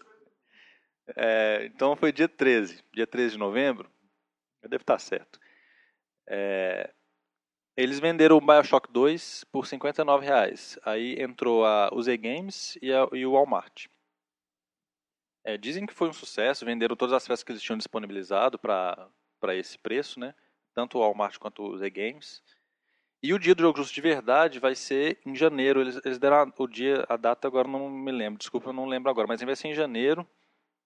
[1.17, 3.89] É, então foi dia 13, dia 13 de novembro.
[4.63, 5.39] Eu devo estar certo.
[6.29, 6.93] É,
[7.77, 10.79] eles venderam o Bioshock 2 por 59 reais.
[10.85, 13.87] Aí entrou a UZ Games e, a, e o Walmart.
[15.45, 19.11] É, dizem que foi um sucesso, venderam todas as peças que eles tinham disponibilizado para
[19.57, 20.35] esse preço, né?
[20.75, 22.43] Tanto o Walmart quanto o UZ Games.
[23.23, 25.81] E o dia do jogo justo de verdade vai ser em janeiro.
[25.81, 29.11] Eles, eles deram o dia, a data agora não me lembro, desculpa, eu não lembro
[29.11, 30.27] agora, mas vai ser em janeiro.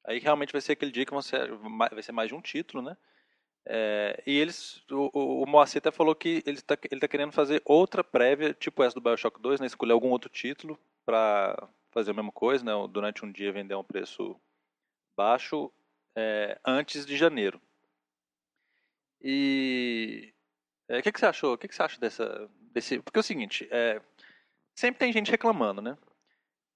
[0.04, 1.36] Aí realmente vai ser aquele dia que você,
[1.92, 2.96] vai ser mais de um título, né?
[3.68, 7.60] É, e eles, o, o Moacir até falou que ele está ele tá querendo fazer
[7.64, 9.66] outra prévia, tipo essa do Bioshock 2, né?
[9.66, 12.72] Escolher algum outro título para fazer a mesma coisa, né?
[12.88, 14.38] Durante um dia vender a um preço
[15.16, 15.72] baixo
[16.14, 17.60] é, antes de janeiro.
[19.20, 20.32] E
[20.88, 21.54] é, o que, que você achou?
[21.54, 23.00] O que, que você acha dessa, desse?
[23.00, 24.00] Porque é o seguinte, é,
[24.74, 25.96] sempre tem gente reclamando, né?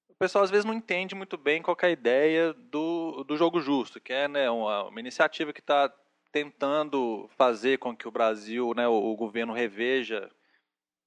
[0.08, 3.60] O pessoal às vezes não entende muito bem qual é a ideia do, do jogo
[3.60, 5.92] justo, que é né, uma, uma iniciativa que está
[6.32, 10.30] tentando fazer com que o Brasil, né, o, o governo reveja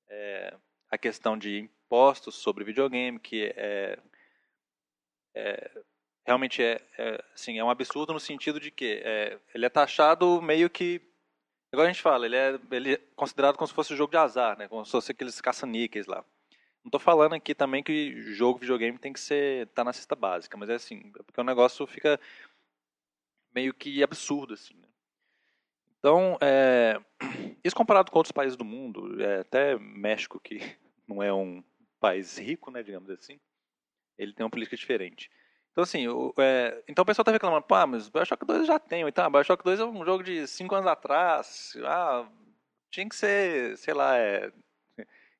[0.09, 0.57] é,
[0.89, 3.99] a questão de impostos sobre videogame, que é,
[5.35, 5.83] é
[6.25, 10.41] realmente é, é, assim, é um absurdo no sentido de que é, ele é taxado
[10.41, 11.01] meio que
[11.73, 14.17] Igual a gente fala, ele é, ele é considerado como se fosse um jogo de
[14.17, 14.67] azar, né?
[14.67, 16.23] Como se fosse aqueles caça-níqueis lá.
[16.83, 20.55] Não estou falando aqui também que jogo videogame tem que ser tá na cesta básica,
[20.55, 22.19] mas é assim, é porque o negócio fica
[23.55, 24.75] meio que absurdo assim.
[24.75, 24.87] Né?
[25.97, 27.01] Então, é,
[27.63, 30.59] isso comparado com outros países do mundo, é, até México que
[31.07, 31.63] não é um
[31.99, 33.39] país rico, né, digamos assim,
[34.15, 35.31] ele tem uma política diferente.
[35.73, 38.79] Então, assim, o, é, então o pessoal tá reclamando, pá, mas Bioshock 2 eu já
[38.79, 39.07] tenho.
[39.07, 41.73] Então, Bioshock 2 é um jogo de 5 anos atrás.
[41.83, 42.29] Ah,
[42.91, 44.53] tinha que ser, sei lá, é,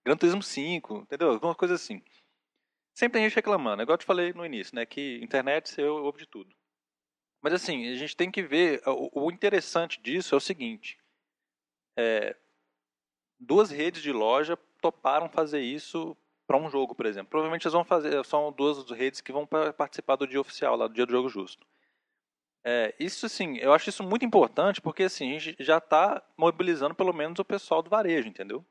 [0.03, 1.31] Gran Turismo 5, entendeu?
[1.31, 2.01] Alguma coisa assim.
[2.95, 4.85] Sempre tem gente reclamando, é igual eu te falei no início, né?
[4.87, 6.53] Que internet é o ovo de tudo.
[7.41, 10.97] Mas assim, a gente tem que ver, o, o interessante disso é o seguinte.
[11.95, 12.35] É,
[13.39, 17.29] duas redes de loja toparam fazer isso para um jogo, por exemplo.
[17.29, 20.93] Provavelmente eles vão fazer, são duas redes que vão participar do dia oficial, lá do
[20.93, 21.65] dia do jogo justo.
[22.65, 26.95] É, isso assim, eu acho isso muito importante porque assim, a gente já está mobilizando
[26.95, 28.65] pelo menos o pessoal do varejo, entendeu?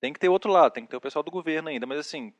[0.00, 2.32] Tem que ter outro lado, tem que ter o pessoal do governo ainda, mas assim,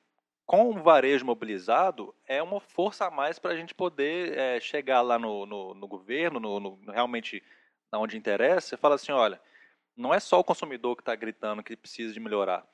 [0.47, 5.01] com o varejo mobilizado, é uma força a mais para a gente poder é, chegar
[5.01, 7.43] lá no, no, no governo, no, no, realmente
[7.93, 9.41] onde interessa, e falar assim, olha,
[9.97, 12.67] não é só o consumidor que está gritando que precisa de melhorar.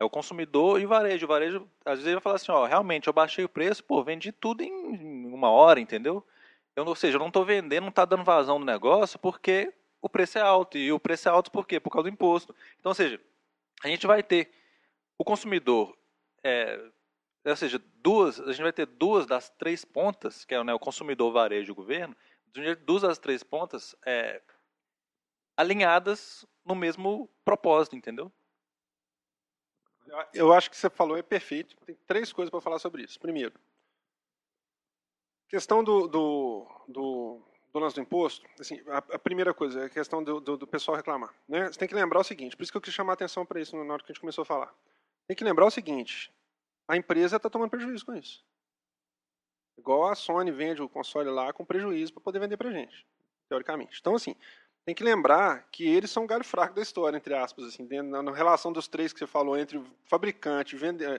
[0.00, 1.24] É o consumidor e o varejo.
[1.24, 4.32] O varejo, às vezes, vai falar assim, ó, realmente, eu baixei o preço, pô, vendi
[4.32, 4.72] tudo em
[5.32, 6.26] uma hora, entendeu?
[6.76, 10.08] Eu, ou seja, eu não estou vendendo, não está dando vazão no negócio porque o
[10.08, 10.76] preço é alto.
[10.76, 11.78] E o preço é alto por quê?
[11.78, 12.54] Por causa do imposto.
[12.78, 13.20] Então, ou seja,
[13.82, 14.50] a gente vai ter
[15.16, 15.96] o consumidor,
[16.42, 16.78] é,
[17.46, 20.78] ou seja, duas, a gente vai ter duas das três pontas, que é né, o
[20.78, 22.16] consumidor, o varejo e o governo,
[22.84, 24.42] duas das três pontas é,
[25.56, 28.32] alinhadas no mesmo propósito, entendeu?
[30.32, 31.76] Eu acho que você falou é perfeito.
[31.84, 33.18] Tem três coisas para falar sobre isso.
[33.18, 33.54] Primeiro,
[35.48, 38.46] questão do, do, do, do lance do imposto.
[38.58, 41.34] Assim, a, a, primeira coisa é a questão do, do, do, pessoal reclamar.
[41.48, 41.66] Né?
[41.66, 43.60] Você tem que lembrar o seguinte, por isso que eu quis chamar a atenção para
[43.60, 44.74] isso na hora que a gente começou a falar.
[45.26, 46.32] Tem que lembrar o seguinte,
[46.86, 48.44] a empresa está tomando prejuízo com isso.
[49.78, 53.06] Igual a Sony vende o console lá com prejuízo para poder vender para gente,
[53.48, 53.98] teoricamente.
[54.00, 54.36] Então, assim,
[54.84, 58.32] tem que lembrar que eles são o galho fraco da história, entre aspas, assim, na,
[58.32, 61.18] relação dos três que você falou, entre fabricante, vende, eh,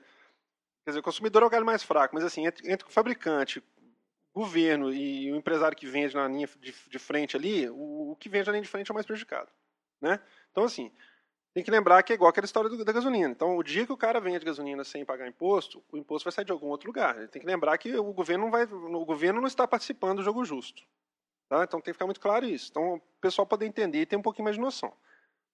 [0.84, 3.64] quer dizer, o consumidor é o galho mais fraco, mas assim, entre, entre o fabricante,
[4.34, 8.30] governo e o empresário que vende na linha de, de frente ali, o, o, que
[8.30, 9.50] vende na linha de frente é o mais prejudicado,
[10.00, 10.20] né?
[10.52, 10.92] Então, assim,
[11.54, 13.32] tem que lembrar que é igual aquela história do, da gasolina.
[13.32, 16.46] Então, o dia que o cara vende gasolina sem pagar imposto, o imposto vai sair
[16.46, 17.30] de algum outro lugar.
[17.30, 20.44] Tem que lembrar que o governo não vai, o governo não está participando do jogo
[20.44, 20.84] justo.
[21.50, 21.64] Tá?
[21.64, 22.70] Então tem que ficar muito claro isso.
[22.72, 24.94] Então o pessoal poder entender e ter um pouquinho mais de noção.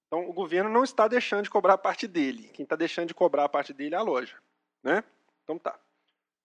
[0.08, 2.49] Então o governo não está deixando de cobrar a parte dele.
[2.49, 4.38] Quem está deixando de cobrar a parte dele é a loja.
[4.84, 5.04] Né?
[5.43, 5.80] Então tá.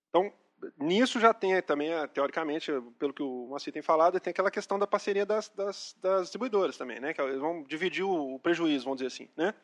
[0.09, 0.33] Então
[0.79, 4.87] nisso já tem também, teoricamente, pelo que o Moacir tem falado, tem aquela questão da
[4.87, 7.13] parceria das, das, das distribuidoras também, né?
[7.13, 9.55] Que eles vão dividir o, prejuízo, vamos dizer assim, né?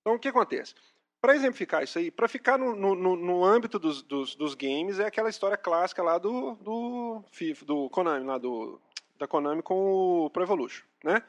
[0.00, 0.74] Então o que acontece?
[1.20, 5.06] Para exemplificar isso aí, para ficar no, no, no âmbito dos, dos, dos, games, é
[5.06, 8.80] aquela história clássica lá do, do FIFA, do Konami, lá do
[9.22, 11.22] da Konami com o Pro Evolution, né?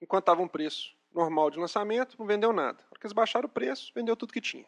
[0.00, 2.82] Enquanto estava um preço normal de lançamento, não vendeu nada.
[2.88, 4.66] Porque eles baixaram o preço, vendeu tudo que tinha.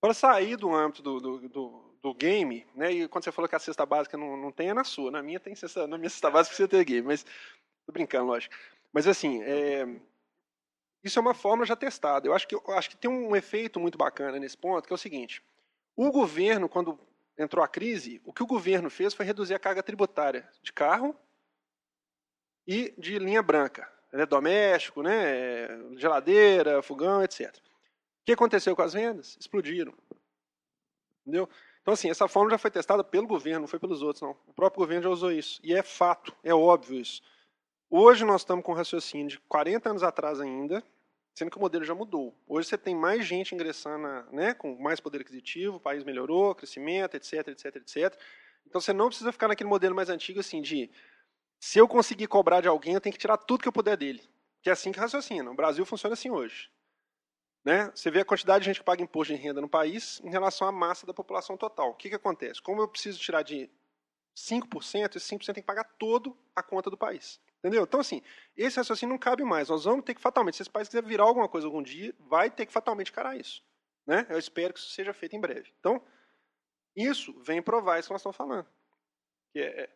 [0.00, 2.92] Para sair do âmbito do, do, do, do, game, né?
[2.92, 5.10] E quando você falou que a cesta básica não, não tem, é na sua.
[5.10, 7.24] Na minha tem cesta, na minha cesta básica precisa ter game, mas
[7.84, 8.54] tô brincando, lógico.
[8.92, 9.86] Mas assim, é,
[11.02, 12.26] isso é uma forma já testada.
[12.26, 14.94] Eu acho que eu acho que tem um efeito muito bacana nesse ponto, que é
[14.94, 15.42] o seguinte:
[15.96, 16.98] o governo, quando
[17.36, 21.14] entrou a crise, o que o governo fez foi reduzir a carga tributária de carro
[22.66, 27.54] e de linha branca, né, doméstico, né, geladeira, fogão, etc.
[27.56, 27.60] O
[28.24, 29.36] que aconteceu com as vendas?
[29.40, 29.94] Explodiram.
[31.22, 31.48] Entendeu?
[31.82, 34.36] Então, assim, essa fórmula já foi testada pelo governo, não foi pelos outros, não.
[34.46, 35.60] O próprio governo já usou isso.
[35.64, 37.22] E é fato, é óbvio isso.
[37.88, 40.84] Hoje nós estamos com um raciocínio de 40 anos atrás ainda,
[41.34, 42.34] sendo que o modelo já mudou.
[42.46, 47.16] Hoje você tem mais gente ingressando, né, com mais poder aquisitivo, o país melhorou, crescimento,
[47.16, 48.16] etc, etc, etc.
[48.66, 50.90] Então você não precisa ficar naquele modelo mais antigo assim de
[51.60, 54.26] se eu conseguir cobrar de alguém, eu tenho que tirar tudo que eu puder dele.
[54.62, 55.50] Que é assim que raciocina.
[55.50, 56.70] O Brasil funciona assim hoje.
[57.62, 57.92] Né?
[57.94, 60.66] Você vê a quantidade de gente que paga imposto de renda no país em relação
[60.66, 61.90] à massa da população total.
[61.90, 62.62] O que, que acontece?
[62.62, 63.70] Como eu preciso tirar de
[64.34, 67.38] 5%, esse 5% tem que pagar todo a conta do país.
[67.58, 67.82] Entendeu?
[67.82, 68.22] Então, assim,
[68.56, 69.68] esse raciocínio não cabe mais.
[69.68, 72.50] Nós vamos ter que fatalmente, se esse país quiser virar alguma coisa algum dia, vai
[72.50, 73.62] ter que fatalmente encarar isso.
[74.06, 74.26] Né?
[74.30, 75.70] Eu espero que isso seja feito em breve.
[75.78, 76.02] Então,
[76.96, 78.66] isso vem provar isso que nós estamos falando.
[79.52, 79.90] Que é,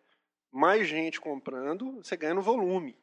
[0.55, 2.97] mais gente comprando, você ganha no volume.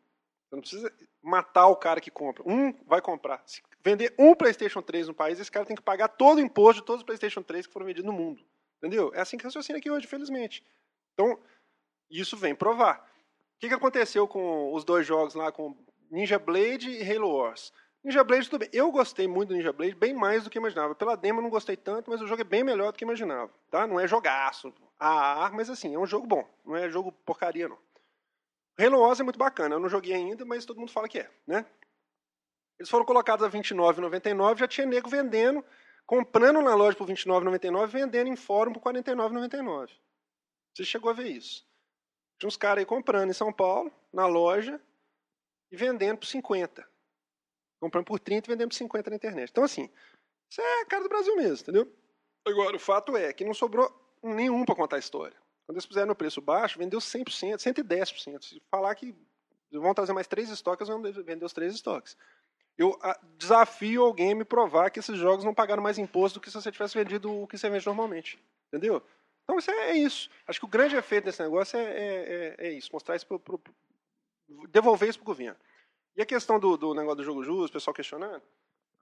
[0.47, 2.41] Você não precisa matar o cara que compra.
[2.47, 3.43] Um vai comprar.
[3.45, 6.81] Se vender um PlayStation 3 no país, esse cara tem que pagar todo o imposto
[6.81, 8.41] de todos os PlayStation 3 que foram vendidos no mundo.
[8.77, 9.11] Entendeu?
[9.13, 10.63] É assim que raciocina aqui hoje, felizmente.
[11.13, 11.37] Então,
[12.09, 13.05] isso vem provar.
[13.57, 15.77] O que, aconteceu com os dois jogos lá, com
[16.09, 17.73] Ninja Blade e Halo Wars?
[18.03, 18.69] Ninja Blade, tudo bem.
[18.73, 20.95] Eu gostei muito do Ninja Blade, bem mais do que imaginava.
[20.95, 23.51] Pela demo não gostei tanto, mas o jogo é bem melhor do que imaginava.
[23.69, 23.85] Tá?
[23.85, 26.47] Não é jogaço, ah, mas assim, é um jogo bom.
[26.65, 27.77] Não é jogo porcaria, não.
[28.79, 29.75] Halo Wars é muito bacana.
[29.75, 31.65] Eu não joguei ainda, mas todo mundo fala que é, né?
[32.79, 35.63] Eles foram colocados a R$29,99, já tinha nego vendendo,
[36.05, 39.91] comprando na loja por R$29,99, vendendo em fórum por R$49,99.
[40.73, 41.63] Você chegou a ver isso.
[42.39, 44.81] Tinha uns caras aí comprando em São Paulo, na loja,
[45.71, 46.90] e vendendo por 50.
[47.82, 49.49] Comprando por 30 e vendendo por 50 na internet.
[49.49, 49.89] Então, assim,
[50.49, 51.91] isso é a cara do Brasil mesmo, entendeu?
[52.45, 53.91] Agora, o fato é que não sobrou
[54.23, 55.36] nenhum para contar a história.
[55.65, 58.43] Quando eles puseram no preço baixo, vendeu 100%, 110%.
[58.43, 59.15] Se falar que
[59.71, 62.17] vão trazer mais três estoques, vão vender os três estoques.
[62.77, 62.97] Eu
[63.38, 66.55] desafio alguém a me provar que esses jogos não pagaram mais imposto do que se
[66.55, 68.39] você tivesse vendido o que você vende normalmente.
[68.67, 69.03] Entendeu?
[69.43, 70.29] Então isso é, é isso.
[70.47, 73.61] Acho que o grande efeito desse negócio é, é, é, é isso, mostrar isso pro,
[74.69, 75.59] devolver isso para o governo.
[76.16, 78.41] E a questão do, do negócio do jogo justo, o pessoal questionando,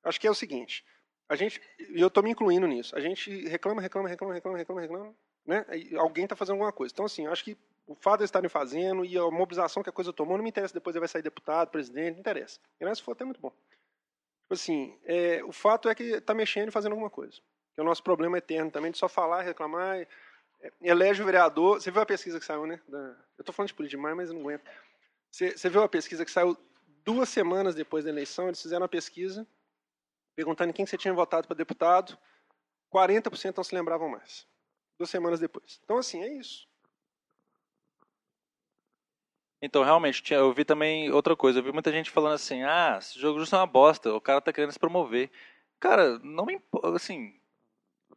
[0.03, 0.85] acho que é o seguinte,
[1.27, 4.81] a gente, e eu estou me incluindo nisso, a gente reclama, reclama, reclama, reclama, reclama,
[4.81, 5.65] reclama, né?
[5.75, 6.91] E alguém está fazendo alguma coisa.
[6.91, 10.13] Então, assim, acho que o fato de estarem fazendo e a mobilização que a coisa
[10.13, 12.59] tomou, não me interessa depois ele vai sair deputado, presidente, não interessa.
[12.79, 13.49] E se for até muito bom.
[13.49, 17.37] Tipo assim, é, o fato é que está mexendo e fazendo alguma coisa.
[17.73, 19.99] Que é o nosso problema eterno também de só falar, reclamar,
[20.61, 21.81] é, elege o vereador.
[21.81, 22.79] Você viu a pesquisa que saiu, né?
[22.87, 22.97] Da,
[23.37, 24.63] eu estou falando de política demais, mas não aguento.
[25.31, 26.57] Você, você viu a pesquisa que saiu
[27.03, 28.47] duas semanas depois da eleição?
[28.47, 29.47] Eles fizeram uma pesquisa
[30.35, 32.17] perguntando em quem você tinha votado para deputado.
[32.93, 34.47] 40% não se lembravam mais.
[34.97, 35.79] Duas semanas depois.
[35.83, 36.67] Então, assim, é isso.
[39.61, 41.59] Então, realmente, eu vi também outra coisa.
[41.59, 44.39] Eu vi muita gente falando assim: ah, esse jogo justo é uma bosta, o cara
[44.39, 45.29] tá querendo se promover.
[45.79, 47.39] Cara, não me importa, assim,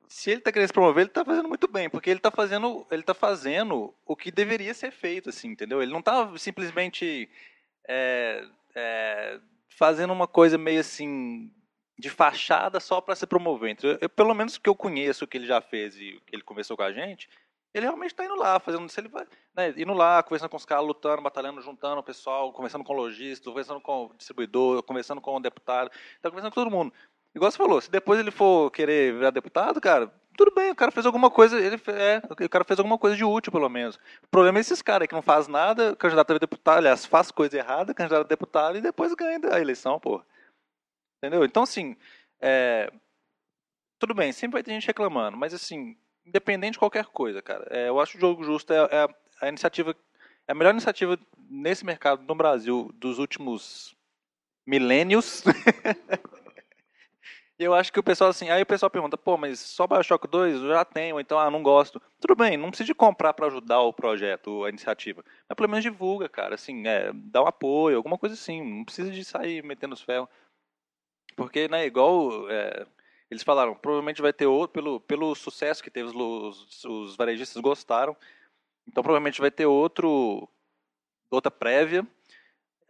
[0.08, 2.86] se ele está querendo se promover, ele está fazendo muito bem, porque ele está fazendo,
[2.90, 5.82] ele tá fazendo o que deveria ser feito, assim, entendeu?
[5.82, 7.28] Ele não está simplesmente
[7.88, 11.50] é, é, fazendo uma coisa meio assim
[11.98, 13.76] de fachada só para se promover.
[13.82, 16.34] Eu, eu, pelo menos que eu conheço, o que ele já fez e o que
[16.34, 17.28] ele conversou com a gente,
[17.74, 20.64] ele realmente está indo lá, fazendo se ele vai, né, indo lá, conversando com os
[20.64, 25.20] caras, lutando, batalhando, juntando o pessoal, conversando com o lojista, conversando com o distribuidor, conversando
[25.20, 26.92] com o deputado, está conversando com todo mundo.
[27.34, 30.90] Igual você falou, se depois ele for querer virar deputado, cara, tudo bem, o cara
[30.90, 33.96] fez alguma coisa, ele é, o cara fez alguma coisa de útil, pelo menos.
[34.22, 37.56] O problema é esses caras que não faz nada, candidato a deputado, aliás, faz coisa
[37.56, 40.22] errada, candidato a deputado e depois ganha a eleição, pô.
[41.18, 41.44] Entendeu?
[41.44, 41.96] Então, assim,
[42.40, 42.90] é,
[43.98, 47.88] tudo bem, sempre vai ter gente reclamando, mas assim, independente de qualquer coisa, cara, é,
[47.88, 49.08] eu acho o jogo justo é, é
[49.40, 49.94] a iniciativa,
[50.48, 51.18] é a melhor iniciativa
[51.48, 53.94] nesse mercado no Brasil dos últimos
[54.66, 55.44] milênios.
[57.62, 60.62] Eu acho que o pessoal, assim, aí o pessoal pergunta, pô, mas só Bioshock 2
[60.62, 62.00] eu já tenho, então, ah, não gosto.
[62.20, 65.24] Tudo bem, não precisa de comprar para ajudar o projeto, a iniciativa.
[65.48, 68.62] Mas pelo menos divulga, cara, assim, é, dá um apoio, alguma coisa assim.
[68.62, 70.28] Não precisa de sair metendo os ferros.
[71.36, 72.86] Porque, né, igual é,
[73.30, 78.16] eles falaram, provavelmente vai ter outro, pelo, pelo sucesso que teve, os, os varejistas gostaram.
[78.86, 80.48] Então provavelmente vai ter outro,
[81.30, 82.06] outra prévia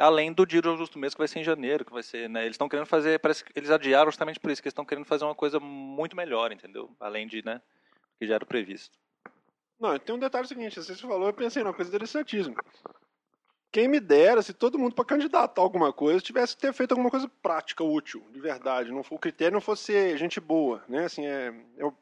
[0.02, 2.42] além do do justo mês que vai ser em janeiro, que vai ser, né?
[2.42, 5.04] Eles estão querendo fazer, parece que eles adiaram justamente por isso, que eles estão querendo
[5.04, 6.90] fazer uma coisa muito melhor, entendeu?
[6.98, 7.62] Além de, né,
[8.18, 8.98] que já era previsto.
[9.78, 12.56] Não, tem um detalhe seguinte, você falou, eu pensei numa coisa interessantíssima.
[13.70, 17.10] Quem me dera se todo mundo para candidatar alguma coisa tivesse que ter feito alguma
[17.10, 18.90] coisa prática, útil, de verdade.
[18.90, 21.06] Não, o critério não fosse gente boa, né?
[21.06, 21.94] Assim, é, é o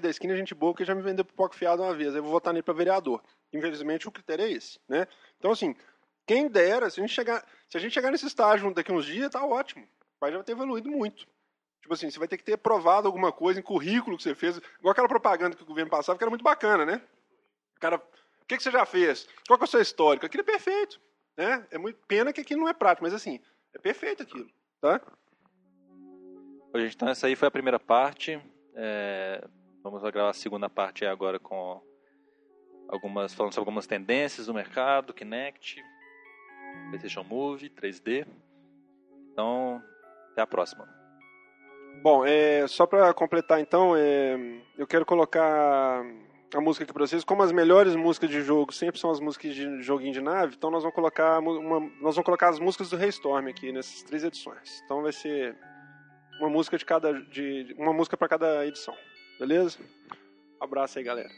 [0.00, 2.10] da esquina, gente boa, que já me vendeu pipoca fiado uma vez.
[2.10, 3.22] Aí eu vou votar nele para vereador.
[3.52, 5.06] Infelizmente o critério é esse, né?
[5.38, 5.76] Então assim,
[6.26, 9.30] quem dera, se a gente chegar, se a gente chegar nesse estágio daqui uns dias,
[9.30, 9.86] tá ótimo.
[10.20, 11.26] Vai já ter evoluído muito.
[11.82, 14.56] Tipo assim, você vai ter que ter provado alguma coisa em currículo que você fez,
[14.78, 17.02] igual aquela propaganda que o governo passava, que era muito bacana, né?
[17.76, 19.28] O cara, o que, que você já fez?
[19.46, 20.24] Qual que é o seu histórico?
[20.24, 20.98] Aquilo é perfeito,
[21.36, 21.66] né?
[21.70, 23.38] É muito pena que aquilo não é prático, mas assim,
[23.74, 24.48] é perfeito aquilo,
[24.80, 24.98] tá?
[26.72, 28.40] Oi, gente, então essa aí foi a primeira parte.
[28.74, 29.46] É,
[29.82, 31.82] vamos gravar a segunda parte agora com
[32.88, 35.82] algumas falando sobre algumas tendências do mercado, Kinect,
[36.88, 38.26] PlayStation Move, 3D.
[39.32, 39.82] Então,
[40.32, 40.88] até a próxima.
[42.02, 44.36] Bom, é, só para completar então, é,
[44.76, 46.04] eu quero colocar
[46.54, 47.24] a música aqui para vocês.
[47.24, 50.70] Como as melhores músicas de jogo sempre são as músicas de joguinho de nave, então
[50.70, 54.82] nós vamos colocar uma, nós vamos colocar as músicas do Raystorm aqui nessas três edições.
[54.84, 55.56] Então vai ser
[56.38, 58.94] uma música de cada de uma música para cada edição.
[59.38, 59.78] Beleza?
[60.60, 61.30] Um abraço aí, galera.